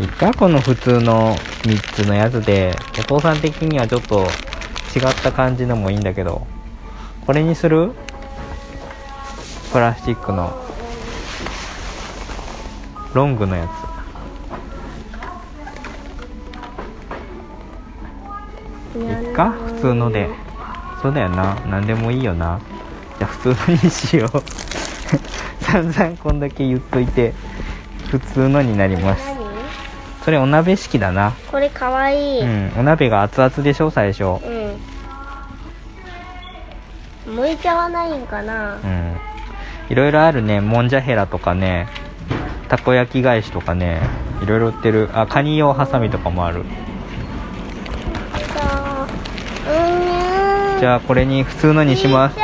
[0.01, 0.33] いっか？
[0.33, 4.21] この普通の3つのやつでお父さん的にはちょっと
[4.95, 6.47] 違った感じのもいいんだけど
[7.27, 7.93] これにする？
[9.73, 10.65] プラスチックの。
[13.15, 13.69] ロングのや
[18.95, 18.99] つ。
[18.99, 19.51] いっか？
[19.51, 20.29] 普通ので。
[21.03, 21.55] そうだよな。
[21.67, 22.61] 何でもいいよな。
[23.19, 24.43] じゃあ普通のにしよう。
[25.65, 27.35] 散々こんだけ言っといて
[28.11, 29.38] 普通のになります。
[30.29, 31.33] それお鍋式だな。
[31.51, 32.71] これかわいい、うん。
[32.81, 34.25] お鍋が熱々でしょ最初。
[37.27, 37.35] うん。
[37.35, 38.75] 向いちゃわないんかな。
[38.75, 39.17] うん。
[39.89, 40.61] いろいろあるね。
[40.61, 41.89] もんじゃヘラとかね。
[42.69, 44.03] たこ焼き返しとかね。
[44.43, 45.09] いろいろ売ってる。
[45.15, 46.61] あカニ用ハサミとかもある。
[46.61, 46.63] う。
[46.65, 46.67] ん。
[50.79, 52.37] じゃあこれに普通のにします。
[52.37, 52.43] ちっ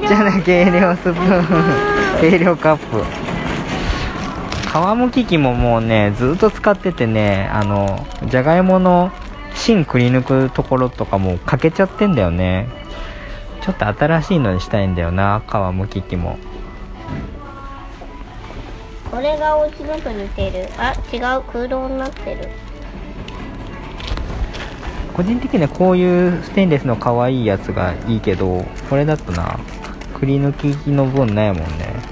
[0.00, 1.42] ちゃな計量スプー
[2.18, 2.20] ン。
[2.20, 3.31] 計量カップ
[4.72, 9.12] 皮むき器ももうねずっと使っててねあのじゃがいもの
[9.54, 12.68] 芯くり抜くところとかも欠けちゃってんだよね。
[13.60, 16.38] ちょっと新しいのにしたいんだよな皮むき器も。
[19.10, 20.66] これがお家のと似てる。
[20.78, 22.48] あ違う空洞になってる。
[25.14, 29.60] 個人的にはこういうステンレスの可愛いやつがいいけどこれだとな
[30.14, 32.11] くり抜きの分ないもんね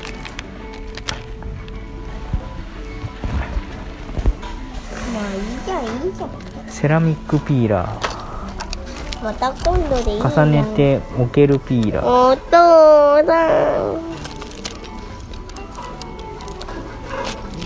[6.81, 9.23] セラミックピーラー。
[9.23, 12.07] また今度でいい重ねて置けるピーラー。
[12.07, 13.93] お父さ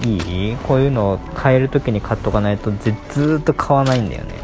[0.04, 0.56] んいい？
[0.56, 4.34] こういうのを変えるときに買っとかないとずずーっと買わないんだよね。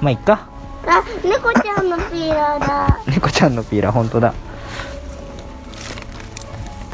[0.00, 0.48] まあいっか。
[0.86, 3.00] あ猫ちゃんのピーラーだ。
[3.12, 4.32] 猫ちゃんのピーラーほんとだ。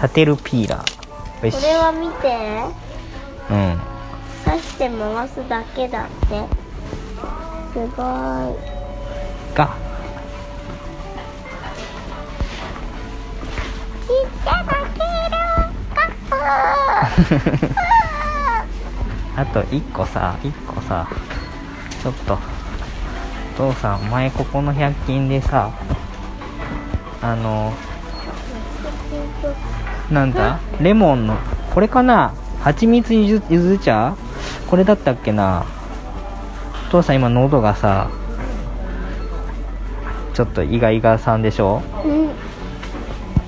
[0.03, 1.50] 立てるピーラー。
[1.53, 2.37] これは見て。
[3.50, 3.81] うん。
[4.44, 6.63] 刺して回すだけだって
[7.75, 7.91] すごい。
[9.55, 9.69] が。
[19.37, 21.09] あと1個さ1個さ
[22.01, 22.39] ちょっとお
[23.73, 25.71] 父さん前ここの100均でさ
[27.21, 27.73] あの
[30.11, 30.61] なんだ？
[30.81, 31.37] レモンの
[31.75, 32.33] これかな？
[32.63, 34.15] 蜂蜜ゆずゆず茶？
[34.69, 35.65] これだったっけな？
[35.84, 35.84] お
[36.94, 38.09] 父さん今喉がさ
[40.33, 41.83] ちょっとイガイガさんでしょ？
[42.04, 42.30] うん。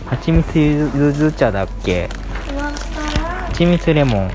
[0.07, 2.03] 蜂蜜ゆずゆず茶だっけ？
[2.03, 2.67] わか
[3.23, 3.47] らん。
[3.47, 4.31] 蜂蜜レモン。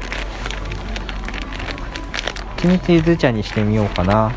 [2.56, 4.32] 蜂蜜ゆず茶にしてみようかな。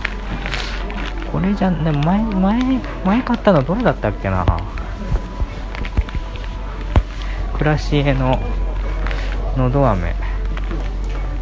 [1.30, 4.44] これじゃでも前前前買ったのどれだったっけな？
[7.56, 8.40] クラシエの
[9.56, 10.16] のど飴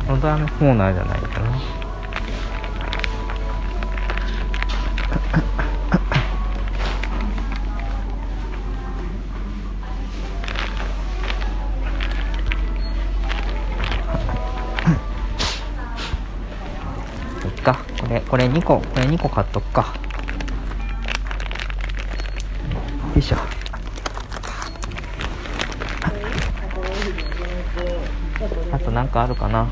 [0.07, 1.82] のど飴コーナーじゃないかな
[18.33, 19.93] これ2個これ2個買っとくか。
[23.15, 23.37] よいしょ。
[28.73, 29.69] あとなんかあるかな。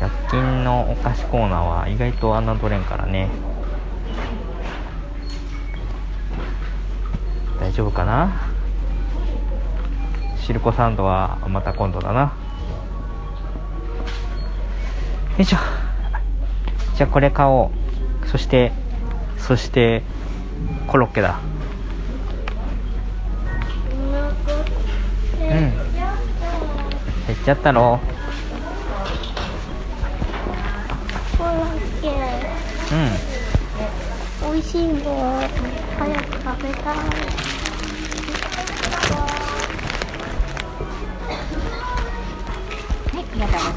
[0.00, 3.28] 100均のお菓子コーナーは意外と侮れんからね。
[7.60, 8.51] 大丈夫かな。
[10.52, 12.20] シルコサンドはまた今度だな。
[12.20, 12.30] よ
[15.38, 15.56] いしょ。
[16.94, 17.70] じゃあこれ買お
[18.22, 18.28] う。
[18.28, 18.70] そして
[19.38, 20.02] そして
[20.88, 21.40] コロッケだ。
[25.40, 25.48] うん。
[25.48, 27.98] 減っちゃったろ
[31.38, 32.10] コロッケ。
[34.44, 34.52] うん。
[34.52, 35.04] 美味しいんだ
[35.98, 37.51] 早く食べたいはい、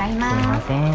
[0.06, 0.16] ざいす。
[0.16, 0.28] いま。
[0.53, 0.91] ますせん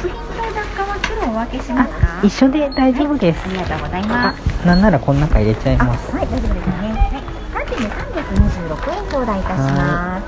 [0.00, 2.20] 食品の雑貨は袋お分けしますか？
[2.22, 3.40] 一緒で大丈夫です。
[3.44, 4.66] ありがとうございあます。
[4.66, 6.12] なんならこの中入れちゃいあます。
[6.14, 6.72] はい大丈夫ですね。
[6.72, 7.22] はい。
[7.52, 10.20] カーテンで326円頂戴いたしますあ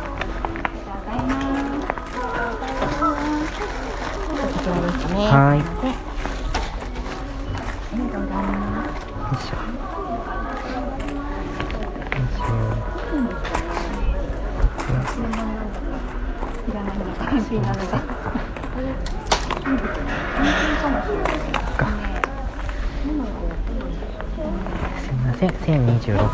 [0.73, 1.23] りがとうござい。
[1.23, 1.53] ます
[4.43, 5.17] こちらですね。
[5.29, 5.82] はい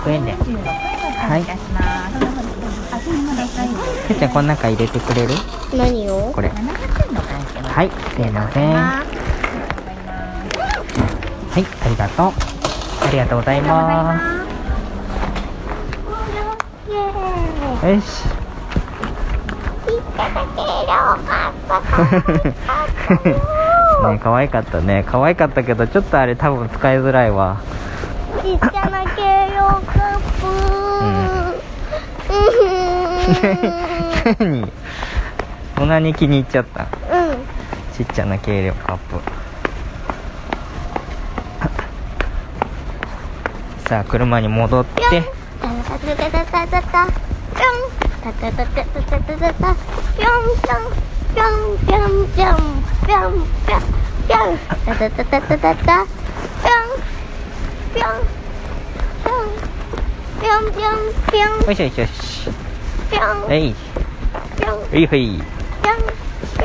[0.04, 0.32] 1026円で。
[0.32, 0.38] は
[1.38, 1.42] い。
[1.42, 1.84] いたします
[2.94, 3.76] あすいません大丈夫
[4.08, 5.28] すーちゃんこの中入れてくれる？
[5.76, 6.32] 何を？
[6.32, 6.48] これ。
[6.48, 7.90] 700円の関係のはい。
[7.90, 8.72] すいません。
[8.74, 9.02] は
[11.58, 11.64] い。
[11.84, 12.32] ありがとう。
[13.06, 14.24] ありがとうございます。
[17.86, 18.24] よし。
[24.08, 25.04] ね可愛かったね。
[25.06, 27.58] 可愛かったけどちょっとあれ多分使いづらいわ。
[28.42, 29.47] ちっちゃな軽量カップ
[34.40, 34.60] うん。
[34.60, 34.72] 何
[35.76, 35.88] そん。
[35.88, 37.38] なに気に入っちゃったうん。
[37.96, 39.20] ちっちゃな軽量カップ
[43.88, 45.38] さあ車に戻って
[60.60, 61.68] んぴょんぴょん。
[61.68, 62.50] よしよしよし。
[63.10, 63.22] ぴょん。
[63.46, 63.74] はい。
[64.56, 64.80] ぴょん。
[64.80, 65.08] はいはい。
[65.08, 66.64] ぴょんぴ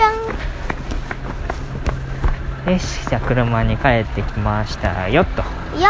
[2.68, 2.74] ょん。
[2.74, 5.42] よし、じゃあ車に帰ってきましたよっと。
[5.80, 5.90] よ。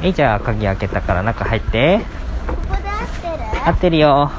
[0.00, 2.00] はい、じゃあ鍵開けたから中入って。
[2.46, 3.66] ここで合ってる？
[3.66, 4.30] 合ってるよ。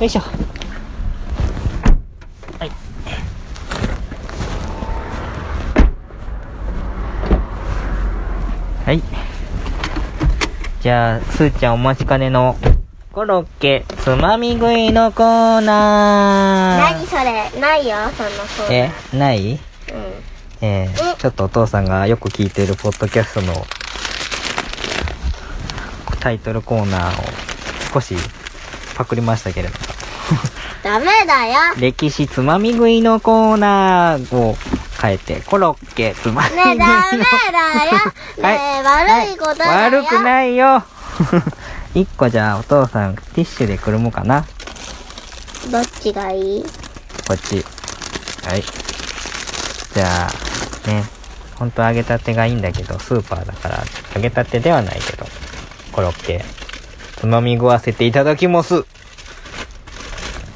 [0.00, 0.22] よいしょ。
[8.88, 9.02] はい。
[10.80, 12.56] じゃあすーちゃんお待ちかねの
[13.12, 16.94] コロッケつまみ食いのコーナー。
[16.94, 17.60] 何それ？
[17.60, 19.52] ないよそんなそうえない？
[19.52, 19.58] うん。
[20.62, 23.52] えー、ちょっとお父さんがよく聞いているポッドキャストの
[26.20, 28.16] タイトルコーナーを少し
[28.96, 29.74] パクりましたけれど
[30.82, 31.54] ダメだよ。
[31.78, 34.56] 歴史つまみ食いのコーナーを
[35.00, 37.22] 変えてコロッケつまみ食いのねえダメ
[37.52, 37.92] だよ。
[38.42, 40.00] ねえ悪いことだよ。
[40.02, 40.82] 悪くないよ。
[41.94, 44.44] 一個じゃあお父さんティッシュでくるむかな。
[45.70, 46.64] どっちがいい？
[47.26, 47.64] こっち。
[48.46, 48.62] はい。
[49.94, 51.04] じゃあね。
[51.56, 53.82] 本当揚げたてがいいんだけどスーパーだから
[54.14, 55.26] 揚げたてではないけど
[55.90, 56.44] コロッケ。
[57.16, 58.84] つまみ食わせていただきます。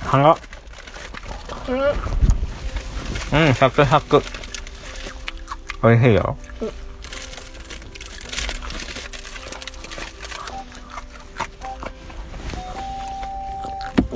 [0.07, 0.37] はが
[1.69, 2.32] うん
[3.33, 4.23] サクサク。
[5.83, 6.37] おいしいよ。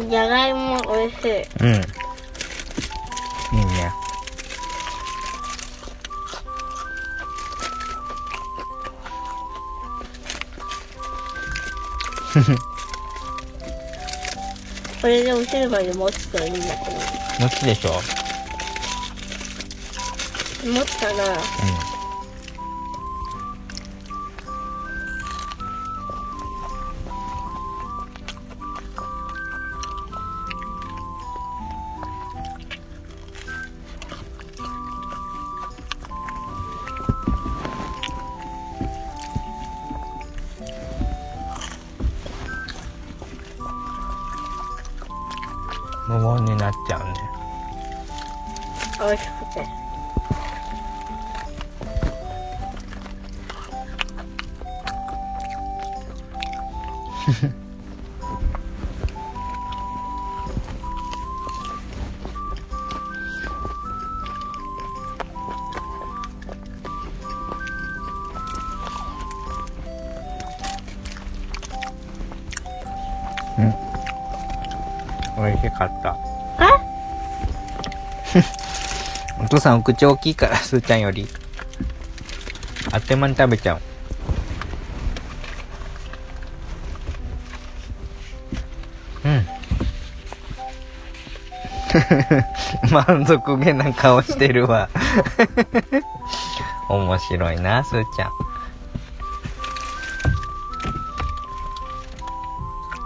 [0.06, 1.30] じゃがいも美味しい。
[1.60, 1.68] うん。
[3.58, 3.90] いいね。
[15.00, 16.66] これでおシルバーに持つといいんだ
[17.38, 17.92] けもちでしょ。
[17.92, 18.25] ど
[20.66, 21.95] 持ったら、うん。
[79.66, 81.26] さんお口大きいからすーちゃんより。
[82.92, 83.80] あっという間に食べちゃう。
[89.24, 89.46] うん。
[92.94, 94.88] 満足げな顔してるわ。
[96.88, 98.28] 面白いなすーちゃ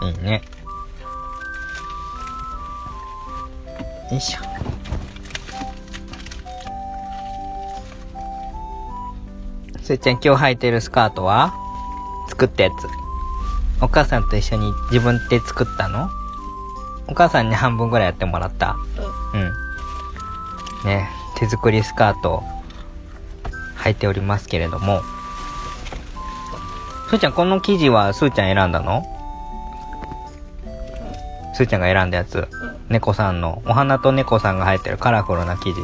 [0.02, 0.12] ん。
[0.12, 0.42] にね。
[4.10, 4.49] よいしょ。
[9.90, 11.52] すーちゃん今日履いてるスカートは？
[12.28, 12.86] 作ったやつ。
[13.82, 16.08] お母さんと一緒に自分で作ったの？
[17.08, 18.76] お母さんに半分ぐらいやってもらった？
[19.34, 19.52] うん。
[20.88, 22.44] ね、手作りスカート
[23.78, 25.00] 履いておりますけれども。
[27.08, 29.02] すーちゃんこの生地はすーちゃん選んだの？
[31.52, 32.46] すーちゃんが選んだやつ。
[32.90, 35.80] 猫さんの、お花と猫さんが入ってるカラフルな生地。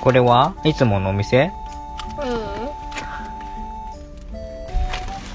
[0.00, 1.52] これはいつものお店？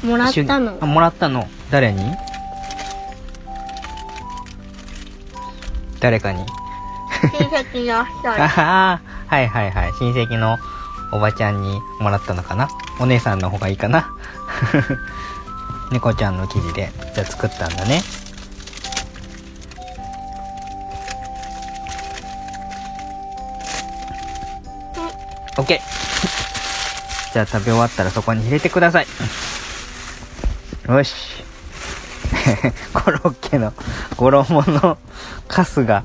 [0.08, 0.72] もらったあ、の。
[0.88, 1.48] もらったの。
[1.70, 2.16] 誰に？
[6.00, 6.46] 誰かに？
[7.22, 9.92] 親戚の人 あ、はいはいはい。
[10.00, 10.58] 親戚の
[11.12, 12.70] おばちゃんにもらったのかな？
[13.00, 14.10] お姉さんの方がいいかな？
[15.92, 18.02] 猫ちゃんの生地で、じゃあ作ったんだね。
[25.58, 25.80] オッケー。
[27.34, 29.08] じゃあ食べ終わったらそこに入れてください。
[30.88, 31.44] よし。
[32.94, 33.74] コロッケの
[34.16, 34.98] 衣の
[35.48, 36.04] カスが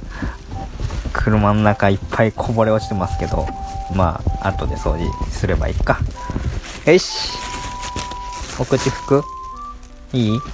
[1.13, 3.47] 車の中いっぱいこぼれ落ちてますけど、
[3.95, 5.99] まあ、後で掃除すればいいか。
[6.87, 7.33] よし。
[8.59, 9.25] お口拭く？
[10.13, 10.41] いい？
[10.41, 10.47] こ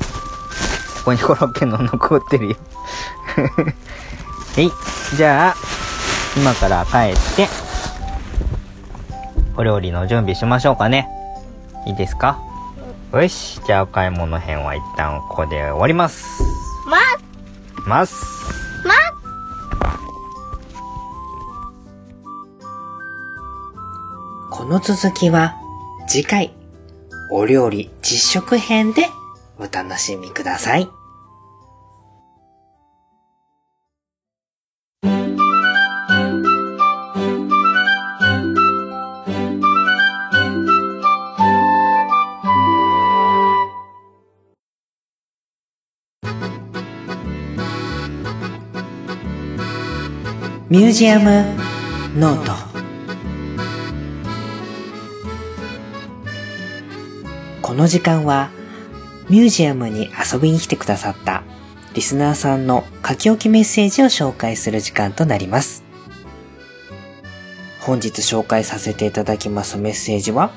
[1.07, 2.57] こにコロッケの残ってるよ。
[4.57, 4.73] えい。
[5.17, 5.55] じゃあ、
[6.37, 7.49] 今から帰って、
[9.57, 11.09] お料理の準備しましょうかね。
[11.87, 12.39] いいですか？
[13.13, 13.61] よし。
[13.67, 16.27] じゃあ、お買い物編は一旦ここで終わります。
[16.87, 16.99] ま、
[17.87, 18.15] ます。
[18.85, 18.95] ま、
[24.51, 25.57] この続きは
[26.07, 26.53] 次回
[27.31, 29.09] お料理実食編で
[29.59, 30.98] お楽しみください。
[50.71, 51.45] ミュージアム
[52.15, 52.53] ノート
[57.63, 58.51] この時間は
[59.31, 61.43] ミュージアムに遊びに来てくださった
[61.95, 65.85] リスナーさんの書き置きメッセージを紹介する時間となります。
[67.81, 70.51] 本日紹介させていただきますメッセージは、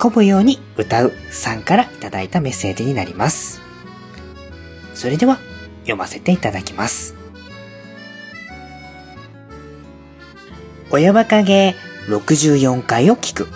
[0.00, 3.60] 運ぶように歌うさんからいただいたメッセージになります。
[4.94, 5.40] それでは
[5.80, 7.23] 読ませていただきます。
[10.96, 13.48] 親バカゲー64回を聞く。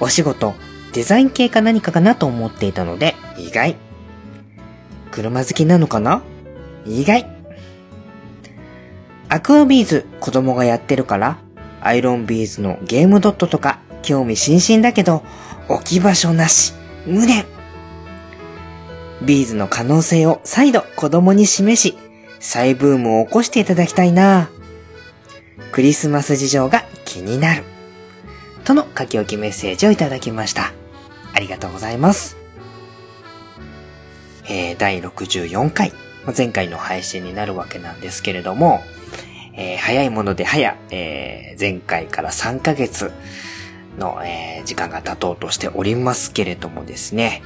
[0.00, 0.54] お仕事、
[0.92, 3.76] デザイン系か何かかなと思っていたので、意外。
[5.12, 6.24] 車好きなのかな？
[6.84, 7.30] 意外。
[9.28, 11.38] アクアビーズ子供がやってるから、
[11.80, 15.22] アイロンビーズのゲームドットとか興味津々だけど、
[15.68, 16.74] 置き場所なし、
[17.06, 17.44] 無念。
[19.24, 21.96] ビーズの可能性を再度子供に示し、
[22.40, 24.50] 再ブームを起こしていただきたいな
[25.72, 27.64] クリスマス事情が気になる。
[28.62, 30.74] との書き置きメッセージをいただきました。
[31.32, 32.36] ありがとうございます。
[34.50, 35.94] えー、第64回、
[36.36, 38.82] 前回の配信になるわけなんですけれども、
[39.54, 43.10] えー早いもので早、えー前回から3ヶ月
[43.98, 47.42] の、えー時間が経とうとしておりますけれどもですね、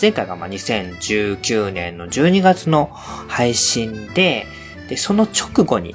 [0.00, 4.48] 前回がま2019年の12月の配信で、
[4.88, 5.94] で、その直後に、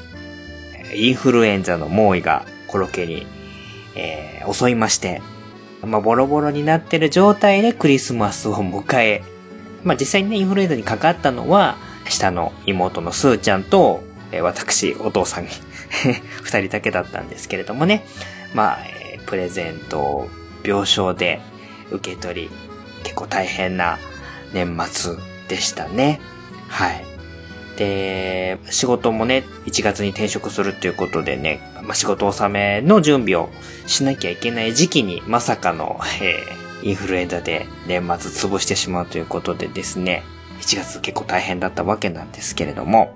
[0.94, 3.26] インフルエンザの猛威がコロケに、
[3.96, 5.22] えー襲いまして、
[5.84, 9.24] まあ、ボロボロになってる状態でクリスマスを迎え、
[9.84, 11.76] まあ、実際にね、インフルエンザにかかったのは、
[12.08, 15.48] 下の妹のスーちゃんと、えー私、お父さん、
[16.44, 18.06] 二人だけだったんですけれどもね、
[18.54, 20.30] まあ、えープレゼントを
[20.64, 21.42] 病床で
[21.92, 22.50] 受け取り、
[23.04, 24.00] 結構大変な
[24.54, 25.16] 年末
[25.50, 26.22] でしたね。
[26.70, 27.07] はい。
[27.78, 33.50] で、仕事もね、1月に転職するっていうことでね、まあ、仕事納めの準備を
[33.86, 40.24] しなきゃいけない時期に、まさかの、えーインフルエンザで年末潰してしまうということでですね、
[40.62, 43.16] 1月結構大変だったわけなんですけれども、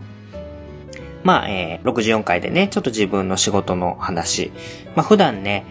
[1.24, 4.52] まあ、えー64回でね、ちょっと自分の仕事の話、
[4.96, 5.66] まあ普段ね、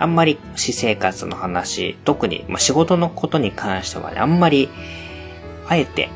[0.00, 4.68] あんまり私生活の話、特に、まあ、仕事のことに関してはね、あんまり、
[5.68, 6.08] あえて、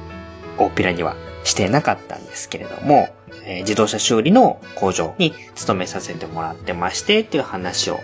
[0.58, 3.08] 大っぴらにはしてなかったんですけれども、
[3.44, 8.00] えー自動車修理の工場に勤めさせてもらってまして、っていう話を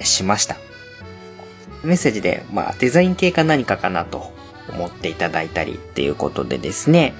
[0.00, 0.56] しました。
[1.84, 4.32] メッセージで、まあ、デザイン系か何かかなと
[4.68, 7.14] 思っていただいたりっていうことでですね、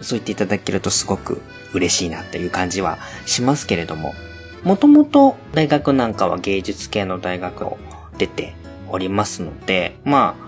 [0.00, 1.40] そう言っていただけるとすごく
[1.72, 4.14] 嬉しいなっていう感じはしますけれども、
[4.62, 7.78] もともと大学なんかは芸術系の大学を
[8.18, 8.54] 出て
[8.88, 10.43] おりますので、まあ、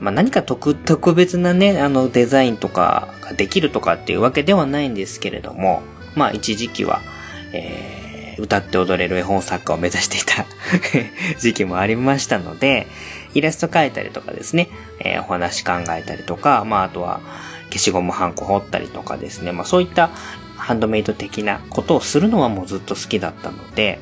[0.00, 5.82] まあ何か特、特別なね、あのデザインとかができるとかっていうわけではないんですけれども、
[6.14, 7.00] まあ一時期は、
[7.52, 10.44] えー、歌って踊れる絵本作家を目指していた
[11.40, 12.86] 時期もありましたので、
[13.34, 14.68] イラスト描いたりとかですね、
[15.00, 17.20] えー、お話考えたりとか、まああとは
[17.70, 20.10] 消しゴムハンコ彫ったりとかですね、まあそういった
[20.56, 23.98] ハンドメイド的なことをするのはもうずっと好きだったので、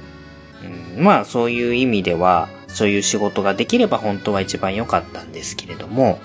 [0.96, 6.18] うん、まあそういう意味では、そういう仕事ができれば本当は一番良かったんですけれども、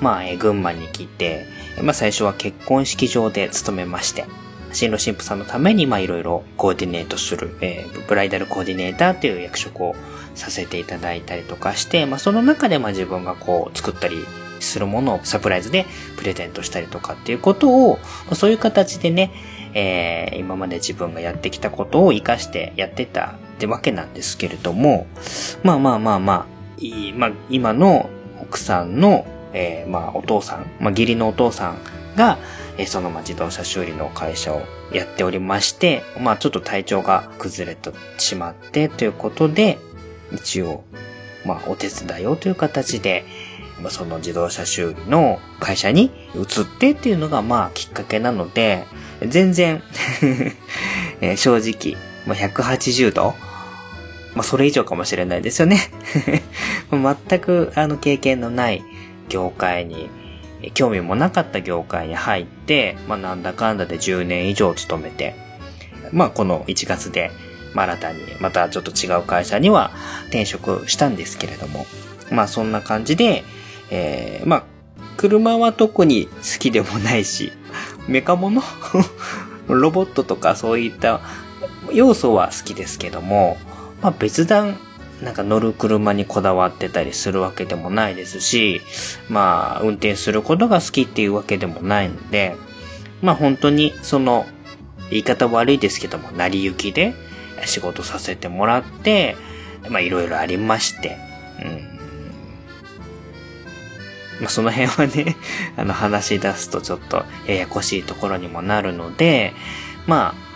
[0.00, 1.46] まあ、え、群馬に来て、
[1.82, 4.24] まあ最初は結婚式場で勤めまして、
[4.72, 9.96] 新郎新婦さんのためにまあいろいろコーディネートする、えー、ブライダルコーディネーターという役職を
[10.34, 14.24] させていただいたりとかして、まあその中でまあ自分がこう作ったり
[14.60, 15.86] するものをサプライズで
[16.16, 17.98] プレゼントしたりとかっていうことを、
[18.34, 19.32] そういう形でね、
[19.74, 25.08] えー、今まで自分がやってきたことを活かしてやってたってわけなんですけれども、
[25.64, 26.46] まあまあまあまあ、
[26.78, 28.08] いまあ、今の
[28.40, 31.78] 奥さんの、えー、まあお父さん、まあ義理のお父さん
[32.16, 32.38] が、
[32.78, 39.78] えー、そのまあ自動車修理の会社をやっておりまして、まあちょっと体調が崩れてしまってということで、
[40.32, 40.84] 一応、
[41.44, 43.24] まあお手伝いをという形で、
[43.80, 48.84] まあ、その自動車修理の会社に移ってっていうのがまあきっかけなので、
[49.26, 49.82] 全然
[51.20, 53.34] えー、正直、まあ、180度
[54.38, 55.80] まあ、それ以上かもしれないですよね。
[56.92, 58.84] 全く、あの、経験のない
[59.28, 60.08] 業界に、
[60.74, 65.34] 興味もなかった業界に入って、まあ、なんだかんだで10年以上勤めて、
[66.12, 67.32] まあ、この1月で、
[67.74, 69.90] まあ、新たに、またちょっと違う会社には
[70.28, 71.84] 転職したんですけれども、
[72.30, 73.42] まあ、そんな感じで、
[73.90, 74.64] えー、まあ、
[75.16, 77.50] 車は特に好きでもないし、
[78.06, 78.62] メカモノ？
[79.66, 81.20] ロボットとかそういった
[81.92, 83.56] 要素は好きですけども、
[84.02, 84.78] まあ別段
[85.22, 88.80] なんか乗る車にこだわってたりするわけでもないですし、
[89.28, 92.56] まあ運転することが好きっていうわけでもないので、
[93.20, 94.46] まあ本当にその
[95.10, 97.14] 言い方悪いですけども、成り行きで
[97.64, 99.36] 仕事させてもらって、
[99.88, 101.16] まあいろいろありまして、
[101.64, 101.98] うん。
[104.40, 105.36] まあその辺はね、
[105.76, 109.52] あの話し出すとちょっとややこしいところにもなるので、
[110.06, 110.47] まあ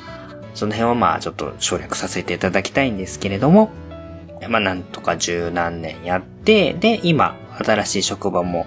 [0.54, 3.70] その辺はまあちょっと省略させていただきたいんですけれども、
[4.48, 8.66] まあなんとか十何年やって、で、今、新しい職場も、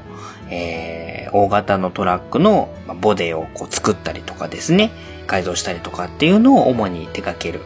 [0.49, 2.69] えー、大型のトラックの
[3.01, 4.91] ボディをこう作ったりとかですね、
[5.27, 7.61] 改造したりとかっていうのを主に手掛ける。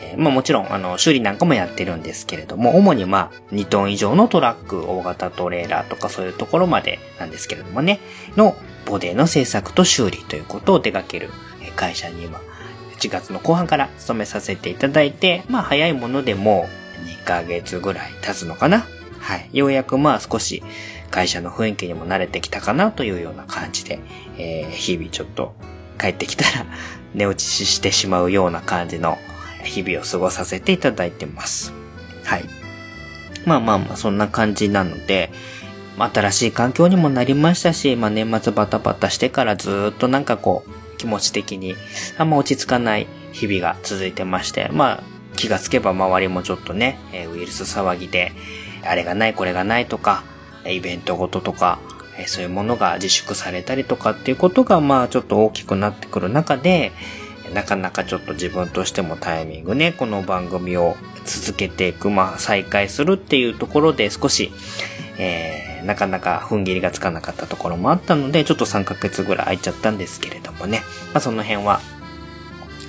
[0.00, 8.00] えー、まあもちろん、あの、修理なんかもやってるんですけれども、主にまあ2トン以上のトラック、大型トレーラーとかそういうところまでなんですけれどもね、
[8.36, 8.56] の
[8.86, 11.30] ボディの製作と修理ということを手掛ける
[11.76, 12.40] 会社に今、
[13.02, 16.68] 1月の後半から勤めさせていただいて、まあ早いものでも
[17.04, 18.86] 2ヶ月ぐらい経つのかな。
[19.18, 19.48] はい。
[19.52, 20.62] ようやくまあ少し
[21.10, 23.98] 会社の雰囲気にも慣れてきたかなというような感じで、
[24.38, 25.54] えー、日々ちょっと
[26.00, 26.66] 帰ってきたら
[27.14, 29.18] 寝落ちしてしまうような感じの
[29.64, 31.72] 日々を過ごさせていただいてます。
[32.24, 32.44] はい。
[33.44, 35.32] まあまあまあそんな感じなので、
[35.98, 41.74] 新しい環境にもなりましたし、まあ年末バタバタしてからずっとなんかこう、気持ち的に
[42.16, 45.02] あんま落ち着かない日々が続いてまして、まあ
[45.36, 48.32] 気がつけば周りもちょっとね、えウイルス騒ぎで、
[48.84, 50.22] あれがないこれがないとか、
[50.64, 51.80] イベントごととか、
[52.16, 56.92] えそういうものが自粛されたりとかっていうことがまあちょっと大きくなってくる中で、
[57.52, 60.94] なかなかちょっと自分としてもタイミングね、この番組を
[61.24, 64.52] 続けていく、まあ再開するっていうところで少し、
[65.18, 70.80] えー、なかなか踏ん切りがつかなかったところもあったので、ちょっと3ヶ月ぐらい空いちゃったんですけれどもね。
[71.12, 71.80] まあその辺は、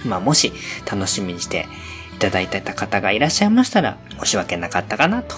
[0.06, 0.54] まあもし
[0.90, 1.68] 楽しみにして
[2.16, 5.36] いただいてた方がいらっしゃいましたら、申し訳なかったかなと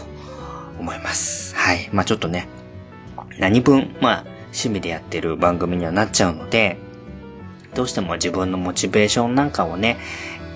[0.79, 1.55] 思います。
[1.55, 1.89] はい。
[1.91, 2.47] まあちょっとね、
[3.39, 6.77] 何分、まあ趣味でやってる番組にはなっちゃうので、
[7.73, 9.97] どうしても自分のモチベーションなんかをね、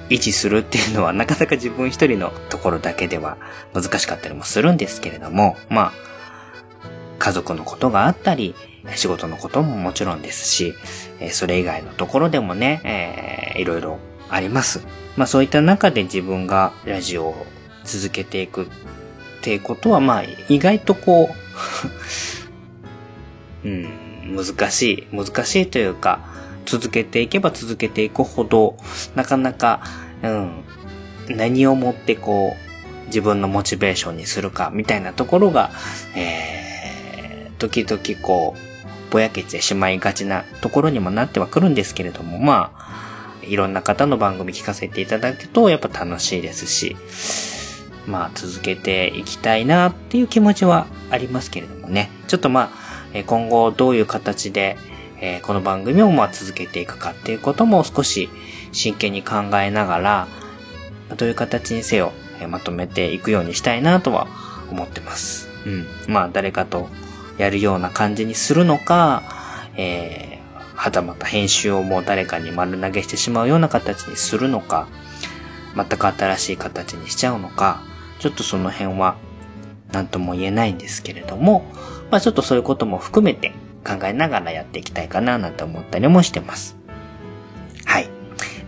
[0.09, 3.37] 維持するっていうのはなかなか自分一人のところだけでは
[3.73, 5.93] 難しかったりもするんですけれども、まあ、
[7.19, 8.55] 家族のことがあったり、
[8.95, 10.73] 仕事のことももちろんですし、
[11.31, 12.81] それ以外のところでもね、
[13.55, 13.99] えー、いろいろ
[14.29, 14.81] あります。
[15.17, 17.45] まあそういった中で自分がラジオを
[17.83, 18.67] 続けていくっ
[19.41, 21.35] ていうことは、まあ意外とこう
[23.67, 26.21] うん、難しい、難しいというか、
[26.65, 28.77] 続けていけば続けていくほど、
[29.15, 29.81] なかなか、
[30.23, 30.63] うん、
[31.29, 35.71] 何をもってこう、自分のモチベーションにするか、みたいなところが、
[36.15, 36.68] えー、
[37.59, 46.95] 時々こう、ぼやけてしまいがちなところにもなってはくるんですけれども、まあ、いろんな方の番組聞かせていただくと、やっぱ楽しいですし、
[48.07, 52.09] まあ続けていきたいなっていう気持ちはありますけれどもね。
[52.27, 52.71] ちょっとま
[53.13, 54.77] あ、今後どういう形で、
[55.21, 58.29] えこの番組をまあ続けていくかっていうことも少し
[58.71, 60.27] 真剣に考えながら、
[61.17, 64.27] どういう形にせよ、えまとめていくようにしたいなとは
[64.71, 65.49] 思ってます。
[65.65, 65.85] うん。
[66.07, 66.89] まあ誰かと
[67.39, 69.23] やるような感じにするのか、
[69.77, 74.87] えー、はたまた編集をもう誰かに丸投げしてしまうような形にするのか、
[75.75, 77.81] 全く新しい形にしちゃうのか、
[78.19, 79.15] ちょっとその辺は
[79.91, 81.63] 何とも言えないんですけれども、
[82.11, 83.53] まあちょっとそういうことも含めて
[83.87, 86.75] 考えながらやっていきたいかななんて思ったりもしてます。
[87.85, 88.09] はい。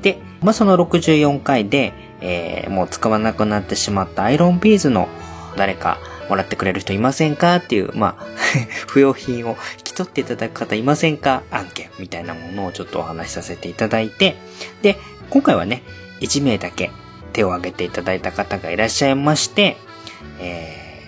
[0.01, 5.09] で、まあその64回で、えーもう使わなくなってしまったアイロンビーズの
[5.57, 5.99] 誰か
[6.31, 7.57] もらってくれる人いませんか？
[7.57, 8.25] っていう、まあ、
[8.87, 11.43] 不要品を引き取っていただく方いませんか？
[11.51, 14.37] 案件みたいなものをちょっとお話しさせていただいて、
[14.81, 14.97] で、
[15.29, 15.83] 今回はね、
[16.21, 16.89] 1名だけ
[17.33, 19.75] 手を挙げていただいた方がいらっしゃいまして、
[20.39, 21.03] え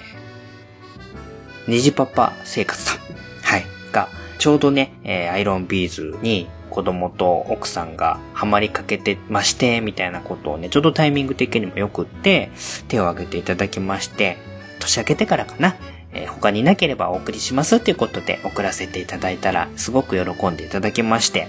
[1.68, 2.98] ー、虹パパ生活さん。
[3.42, 3.66] はい。
[3.94, 4.10] が、
[4.40, 12.50] ちょうどね、えーアイロンビーズに子供と奥さんがハマりかけてまして、みたいなことをね、ちょうどタイミング的にもよくって、
[12.88, 14.38] 手を挙げていただきまして、
[14.84, 15.76] 年明けてからかな、
[16.12, 21.48] えー他になければお送りしますっていうことで送らせていただいたら、すごく喜んでいただきまして、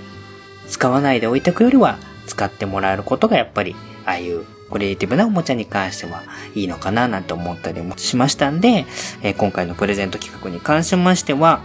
[0.69, 3.75] 使わないで置いておくよりは、使ってもらえることがやっぱり、
[4.07, 6.23] ああいうクリエイティブなおもちゃに関しては
[6.55, 8.87] いいのかななんて思ったりもしましたんで、
[9.23, 11.61] えー今回のプレゼント企画に関しましては、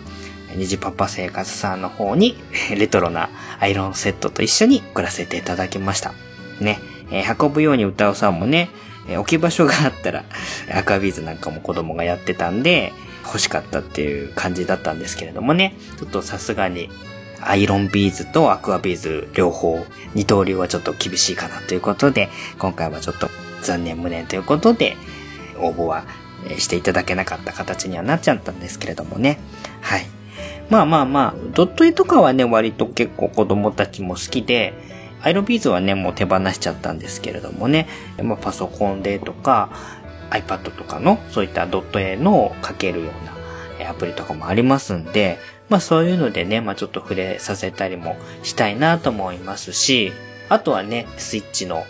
[0.55, 2.35] 虹パパ生活さんの方に、
[2.75, 6.13] レトロなアイロンセットと一緒に送らせていただきました。
[6.59, 6.79] ね。
[7.11, 8.69] えー運ぶように歌うさんもね、
[9.09, 10.23] え置き場所があったら、
[10.73, 12.93] アクアビーズなんかも子供がやってたんで、
[13.25, 16.89] 欲しかったっていう感じだったんですけれどもね、ちょっとさすがに、
[17.41, 23.29] アイロンビーズとアクアビーズ両方、二刀流はちょっと厳しいかなということで、今回はちょっと
[23.61, 24.97] 残念無念ということで、
[25.57, 26.03] 応募は
[26.57, 29.39] していただけなかった形にはなっちゃったんですけれどもね。
[29.81, 30.05] はい。
[30.69, 34.73] まあまあまあ、ドット絵とかはね、割と結構子供たちも好きで、
[35.21, 37.87] アイロンビーズはね、もう手放しちゃったんですけれどもね、
[38.21, 39.69] まあパソコンでとか、
[40.29, 43.25] iPad とかの、そういったドット絵のを描けるよう
[43.81, 50.11] なアプリとかもありますんで、まあそういうのでね、まあちょっと触れさせたりもしたいなと思いますし、
[50.47, 51.85] あとはね、スイッチの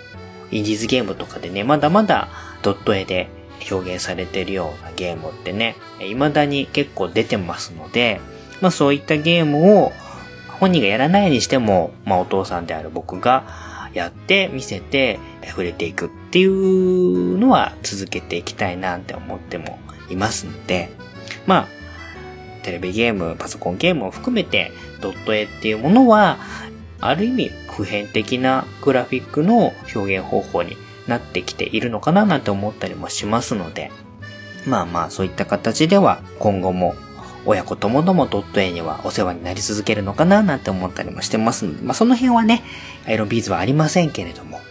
[0.51, 2.30] インディーズゲームとかでね、まだまだ
[2.61, 3.30] ドット絵で
[3.71, 8.19] 表現されてるようなゲームってね、未だに結構出てますので、
[8.61, 9.91] まあそういったゲームを
[10.60, 13.43] 本人がやらないにしても、まあお父さんである僕が
[13.93, 19.80] やって見せて触れていくっていうのは続けていきたいなって思っても
[20.10, 20.89] いますので、
[21.45, 21.68] まあ、
[22.64, 26.38] テレビゲーム、パソコンゲームを含めて、ドット絵っていうものは、
[27.01, 30.76] ある意味普遍的なグラフィックの表現方法に
[31.07, 33.91] なってきているのかななんて思ったりもしますので、
[34.68, 36.95] まあまあそういった形では今後も
[37.49, 42.61] 親子ともどもドット絵にはお世話になり続けるのかななんて思ったりもしてますので、まあその辺はね、
[43.07, 44.61] アイロンビーズはありませんけれども、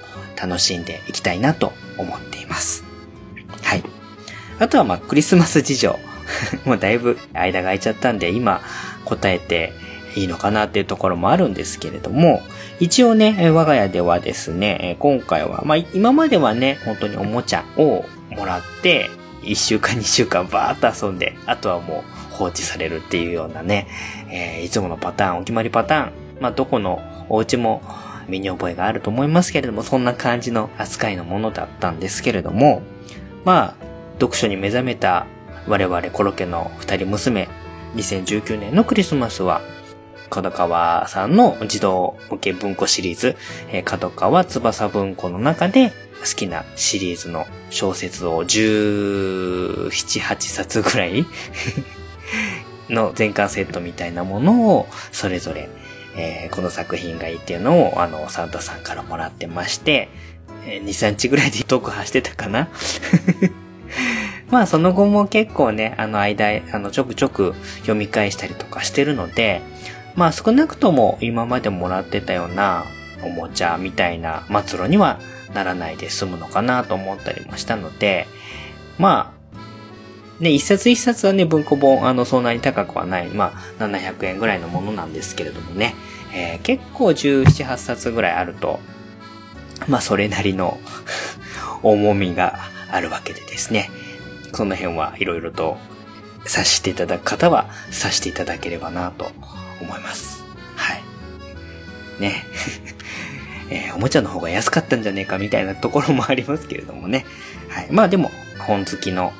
[0.40, 2.84] 楽しんでいきたいなと思っています。
[3.62, 3.82] はい。
[4.60, 5.98] あとはまあクリスマス事情。
[6.64, 8.60] もうだいぶ間が空いちゃったんで今
[9.06, 9.72] 答えて
[10.14, 12.42] いいのかなっていうところもあるんですけれども、
[12.78, 19.10] 一応ね、我が家ではですね、今回は、まあ今まではね、本当におもちゃをもらって、
[19.42, 23.86] 1週間2週間バーっと遊んで、あとはもう放置されるっていうようなね、
[24.30, 27.82] えーいつものパターン、お決まりパターン、まあどこのお家も
[28.28, 32.82] 身に覚えがあると思いますけれども、そんな感じの扱いのものだったんですけれども、
[33.44, 33.84] まあ、
[34.14, 35.26] 読書に目覚めた
[35.66, 37.48] 我々コロケの二人娘、
[37.96, 39.60] 2019年のクリスマスは、
[40.30, 43.36] 角川さんの児童向け文庫シリーズ、
[43.84, 51.26] 角川翼文庫の中で好きなシリーズの小説を17、8冊ぐらい
[52.90, 55.68] の全巻セットみたいなものをそれぞれ、
[56.16, 60.08] えーこの作品がいいっていうのをあのサンタさんからもらってまして、
[60.66, 62.68] えー2、3日ぐらいで読破してたかな？
[64.50, 69.60] まあその後も結構ね、あの間、あのちょくちょく読み返したりとかしてるので、
[70.16, 72.86] まあ少なくとも今までもらってたような
[73.22, 75.20] おもちゃみたいな末路には
[75.54, 78.26] ならないで済むのかなと思ったりもしたので、
[78.98, 85.94] まあ、ね、一冊一冊はね、文庫本、あの、そんなに高くはない、まあ、700円ぐらいのものなんですけれどもね、
[86.34, 88.78] えー結構17、8冊ぐらいあると、
[89.88, 90.78] まあ、それなりの
[91.82, 92.58] 重みが
[92.90, 93.90] あるわけでですね、
[94.54, 95.78] その辺はいろいろと
[96.44, 99.30] 察していただく方は察していただければなと
[99.80, 100.42] 思います。
[100.76, 101.02] はい。
[102.20, 102.44] ね。
[103.70, 107.26] えーおもちゃの方が安かったんじゃねえかみたいなところもありますけれどもね。
[107.68, 107.88] はい。
[107.90, 109.32] まあでも、本好きの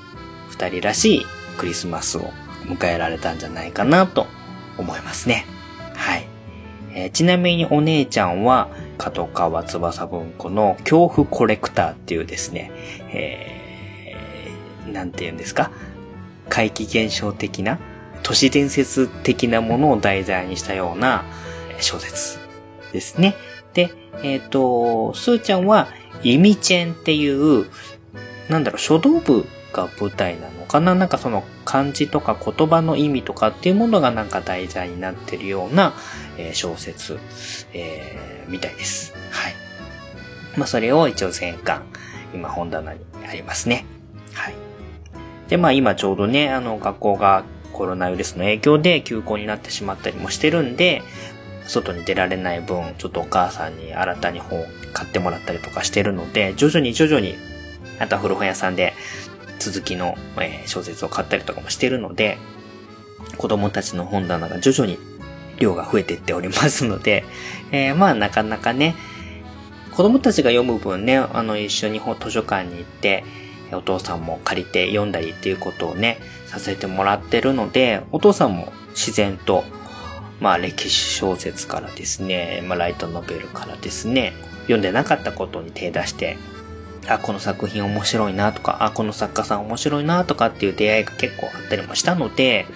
[0.50, 1.26] 二人らしい
[1.56, 2.32] クリスマスを
[2.64, 4.26] 迎えられたんじゃないかなと
[4.76, 5.46] 思いますね。
[5.94, 6.26] はい。
[6.94, 8.68] えーちなみにお姉ちゃんは、
[8.98, 12.72] 角川翼文庫の恐怖コレクターっていうですね、
[13.12, 15.70] えー、なんて言うんですか？
[16.48, 17.78] 怪奇現象的な、
[18.24, 21.24] 都市伝説的なものを題材にしたような
[21.78, 22.38] 小説
[22.92, 23.36] ですね。
[24.22, 25.88] えっ、と、スーちゃんは、
[26.22, 27.66] イミチェンっていう、
[28.48, 30.94] なんだろう、書道部が舞台なのかな？
[30.94, 35.92] なんかその漢字とか言葉の意味とかっていうものがなんか題材になってるような、
[36.38, 37.18] えー小説、
[37.74, 39.14] えーみたいです。
[39.30, 39.54] はい。
[40.56, 41.82] まあそれを一応全巻、
[42.34, 43.84] 今本棚にありますね。
[44.32, 44.54] はい。
[45.48, 51.02] で、まあ今ちょうどね、あの学校がコロナウイルスの影響で休校になってしまったりもしてるんで、
[51.68, 57.34] 外に出られない分、ちょっとお母さんに新たに本を買ってもらったりとかしてるので、徐々に徐々に、
[57.98, 58.94] あとは古本屋さんで
[59.58, 62.38] 続きの、え小説を買ったりとかもしてるので、
[63.36, 64.98] 子供たちの本棚が徐々に
[65.58, 67.24] 量が増えていっておりますので、
[67.70, 68.94] えーまあなかなかね、
[69.92, 73.24] 子供たちが読む分ね、あの一緒に本図書館に行って、
[73.72, 79.64] お父さんも借りて読んだりっていうことをね、させてもらってるので、お父さんも自然と、
[80.40, 86.36] まあ歴史小説からですね、まあライトノベルからですね、読んでなかったことに手出して、
[87.08, 92.66] あ、この作品面白いなとか、あ、この作家さん面白いなとかっていう出会いが結構あったりもしたので、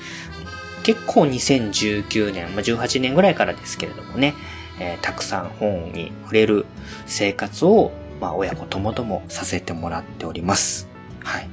[0.83, 4.35] 結構2019年、まあ、18年ぐらいからですけれどもね、
[4.81, 6.67] えーたくさん本に触れる
[7.07, 10.89] 生活を、まあ、親子ともともさせてもらっております。
[11.21, 11.47] はい。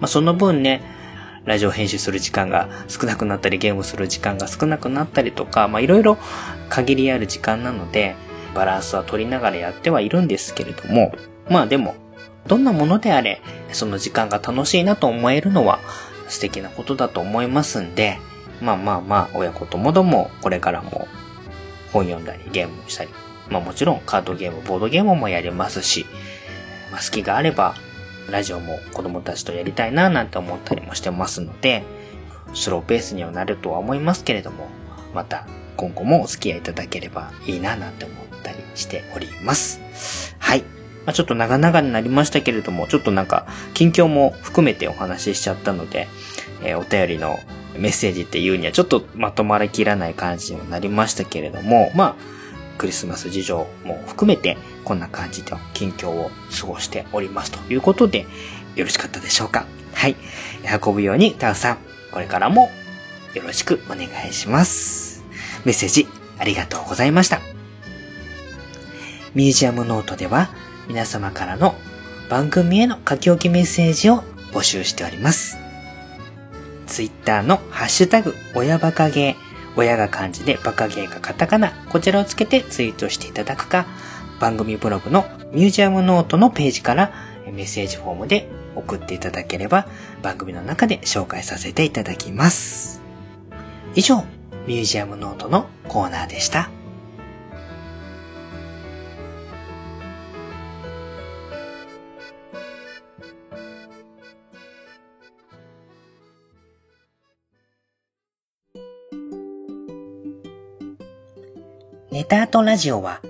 [0.00, 0.82] まあ、その分ね、
[1.46, 6.18] ラジオ編集する時間が少なくなったり、ゲームする時間が少なくなったりとか、まあ、いろいろ
[6.68, 8.16] 限りある時間なので、
[8.54, 11.14] バランスは取りながらやってはいるんですけれども、
[11.48, 11.94] まあでも、
[12.48, 13.40] どんなものであれ、
[13.72, 15.78] その時間が楽しいなと思えるのは
[16.28, 18.18] 素敵なことだと思いますんで、
[18.60, 21.06] まあまあまあ、親子ともどもこれからも
[21.92, 23.10] 本読んだりゲームしたり、
[23.50, 26.06] まあもちろんカードゲーム、ボードゲームもやりますし、
[26.90, 27.74] まあ好きがあれば、
[28.30, 31.84] ラジオも子供たちとやりたいななんて思ったりもしてますので、
[32.54, 34.68] スローペースにはなるとは思いますけれども、
[35.14, 35.46] また
[35.76, 40.34] 今後もお付き合いいただければいいななんて思ったりしております。
[40.38, 40.62] はい。
[41.04, 46.08] まあ、ちょっと長々になりましたけれども、ちょっとなんか、近況も含めてお話ししちゃったので、
[46.62, 47.38] えーお便りの
[47.78, 52.16] メッセージっていうにはちょっとまとまりきらない感じにはなりましたけれども、まあ、
[52.76, 58.26] クリスマス事情も含めて、こんな感じで近況を過ごしておりますということで、
[58.74, 59.66] よろしかったでしょうか？
[59.94, 60.16] はい。
[60.84, 61.78] 運ぶように、タウさん、
[62.12, 62.70] これからも
[63.34, 65.24] よろしくお願いします。
[65.64, 66.06] メッセージ
[66.38, 67.40] ありがとうございました。
[69.34, 70.50] ミュージアムノートでは
[70.88, 71.74] 皆様からの
[72.30, 74.22] 番組への書き置きメッセージを
[74.52, 75.58] 募集しております。
[76.86, 79.45] ツイッターのハッシュタグ、親バカゲー、
[79.76, 83.86] 親が漢字でバカゲーがカタカナ、こちらをつけてツイートしていただくか、
[84.40, 87.12] 番組ブログのミュージアムノートのページから
[87.46, 89.88] メッセージフォームで送っていただければ
[90.22, 93.00] 番組の中で紹介させていただきます。
[93.94, 94.24] 以上、
[94.66, 96.75] ミュージアムノートのコーナーでした。
[112.16, 113.20] ネタアートラジオは、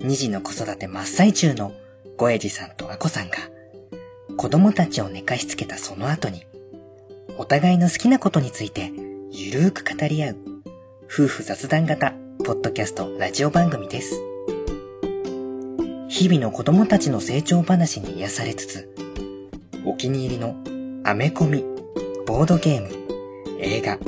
[0.00, 1.72] 2児の子育て真っ最中の
[2.18, 3.36] ごえじさんとあこさんが、
[4.36, 6.44] 子供たちを寝かしつけたその後に、
[7.38, 8.92] お互いの好きなことについて、
[9.32, 10.36] ゆるーく語り合う、
[11.06, 12.12] 夫婦雑談型、
[12.44, 14.20] ポッドキャストラジオ番組です。
[16.10, 18.94] 日々の子供たちの成長話に癒されつつ、
[19.86, 20.54] お気に入りの
[21.04, 21.64] アメコミ、
[22.26, 23.98] ボードゲーム、映画、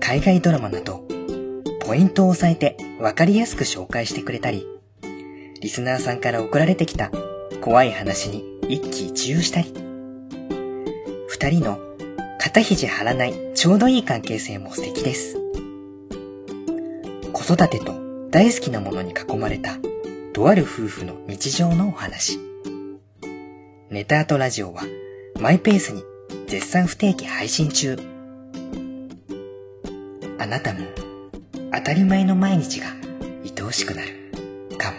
[0.00, 1.05] 海外ドラマなど、
[1.86, 4.66] ポイントを押さえてわかりやすく紹介してくれたり、
[5.60, 7.12] リスナーさんから送られてきた
[7.60, 9.72] 怖い話に一喜一憂したり、
[11.28, 11.78] 二人の
[12.40, 15.38] 肩肘張らないちょうどいい関係性も素敵です。
[17.32, 17.94] 子育てと
[18.30, 19.76] 大好きなものに囲まれた
[20.32, 22.40] とある夫婦の日常のお話。
[23.90, 24.82] ネタアトラジオは
[25.40, 26.02] マイペースに
[26.48, 27.96] 絶賛不定期配信中。
[30.38, 30.80] あなたも
[31.76, 32.86] 当たり前の毎日が
[33.44, 34.32] 愛おしくなる。
[34.78, 34.96] かも。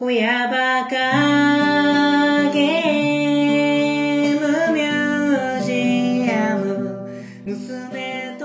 [0.00, 7.08] 親バカゲームミュージアム。
[7.44, 8.44] 娘と。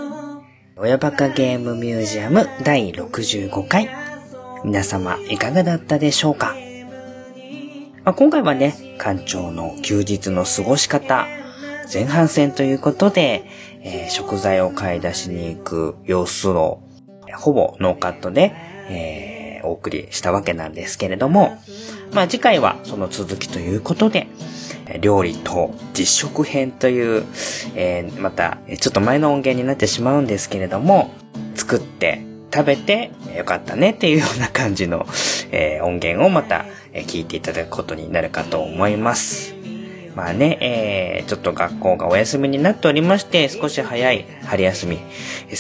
[0.78, 3.90] 親バカゲームミュージアム第65回。
[4.64, 6.56] 皆様いかがだったでしょうか、
[8.06, 11.26] まあ、今回はね、館長の休日の過ごし方
[11.92, 13.46] 前半戦ということで、
[13.82, 16.84] えー食材を買い出しに行く様子を
[17.36, 18.54] ほぼノーカットで、
[18.90, 21.58] えーお送りしたわけなんですけれども、
[22.14, 24.28] まあ次回はその続きということで、
[25.02, 27.26] 料理と実食編という、
[27.74, 31.10] えーまた、ちょっと前の音源になってしまうんですけれども、
[31.56, 32.22] 作って
[32.56, 35.06] 食べてよかったねっていうような感じの、
[35.52, 39.54] えー音源をまた、え聞いていただくことになるかと思います。
[40.16, 45.00] まあね、えー、ちょっと学校がお休みになっておりまして、少し早い春休み、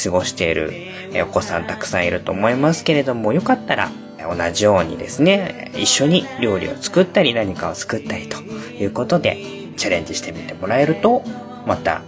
[0.01, 0.71] 過ごしている、
[1.13, 9.37] えお子さんたくさんいると思いますけれども、よかったら、同じようにですね、一緒に料理を作ったり何かを作ったりということで、
[9.75, 11.23] チャレンジしてみてもらえると、
[11.65, 12.01] また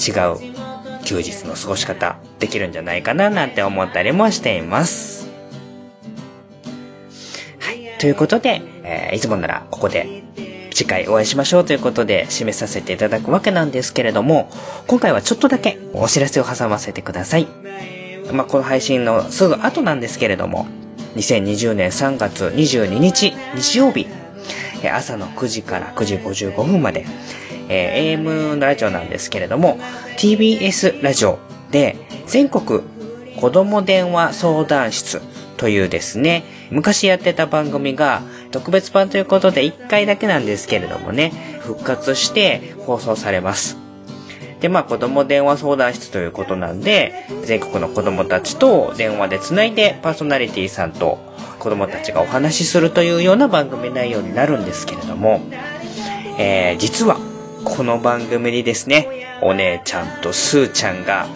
[0.00, 0.49] 違う
[1.04, 5.28] 休日の過ごし方できるんじゃないかななんて思ったりもしています。
[7.58, 7.98] はい。
[7.98, 10.22] ということで、えーいつもならここで
[10.72, 14.48] 次回お会いしましょうということで締めさせていただくわけなんですけれども、
[14.86, 17.46] 今回はちょっとだけお知らせを挟ませてください。
[18.32, 20.66] まあ、この配信のすぐ後なんですけれども、
[21.16, 24.06] 2020年3月22日日曜日、
[24.90, 27.04] 朝の9時から9時55分まで、
[27.70, 29.78] えー AM のラジオなんですけれども、
[30.18, 31.38] TBS ラジオ
[31.70, 31.96] で
[32.26, 32.80] 全国
[33.40, 35.22] 子供電話相談室
[35.56, 43.76] というですね、昔やってた番組が特別版ということで1回だけなんですけれどもね、復活して放送されます。
[44.60, 51.18] で、まあ子供電話相談室ということなんで、全国の子供たちと電話でつないでパーソナリティさんと
[51.60, 55.40] 子供たちがお話しするというような番組内容になるんですけれども、
[56.38, 57.29] えー、実は
[57.64, 61.26] この番組にですね、お姉ちゃんとすーちゃんが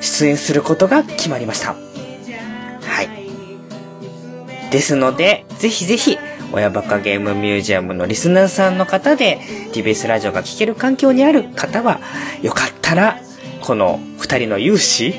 [0.00, 1.74] 出演することが決まりました。
[1.74, 4.70] はい。
[4.70, 6.18] ですので、ぜひぜひ、
[6.52, 9.40] 親バカゲームミュージアムのリスナーさんの方で、
[9.72, 12.00] TBS ラジオが聴ける環境にある方は、
[12.42, 13.20] よかったら、
[13.64, 15.18] この2人の勇姿？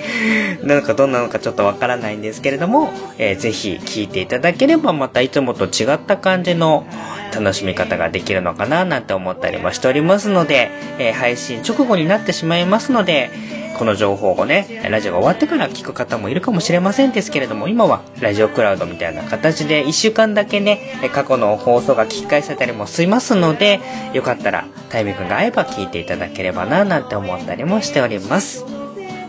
[0.66, 6.86] なのかどんなのかちょっとわからないんですけれども、えーぜひ聴いていただければ、またいつもと違った感じの
[7.34, 13.30] 楽しみ方ができるのかななんて思ったりもしておりますので、えー配信直後になってしまいますので、
[13.76, 20.80] この情報をね、ラジオが終わってから聞く方もいるかもしれませんですけれども、今はラジオクラウドみたいな形で1週間だけね、
[21.12, 23.80] 過去の放送が聞き返せたりもしますので、
[24.12, 28.64] よかったらタイミングが合えば聞いていただければななんて思ったりもしております。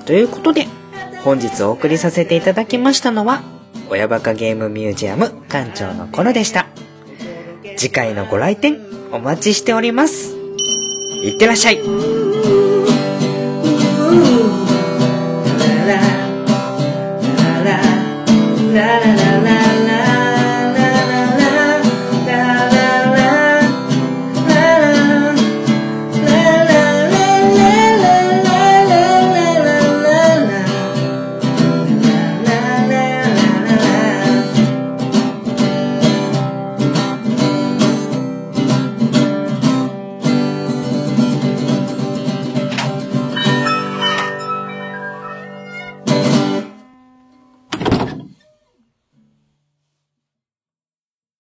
[0.06, 0.68] ということで、
[1.24, 3.42] 本日お送りさせていただきましたのは、
[3.90, 6.68] 親バカゲームミュージアム館長の頃でした。
[7.78, 8.80] 次回のご来店
[9.12, 10.36] お待ちしております。
[11.24, 12.45] いってらっしゃい
[19.00, 19.45] la la la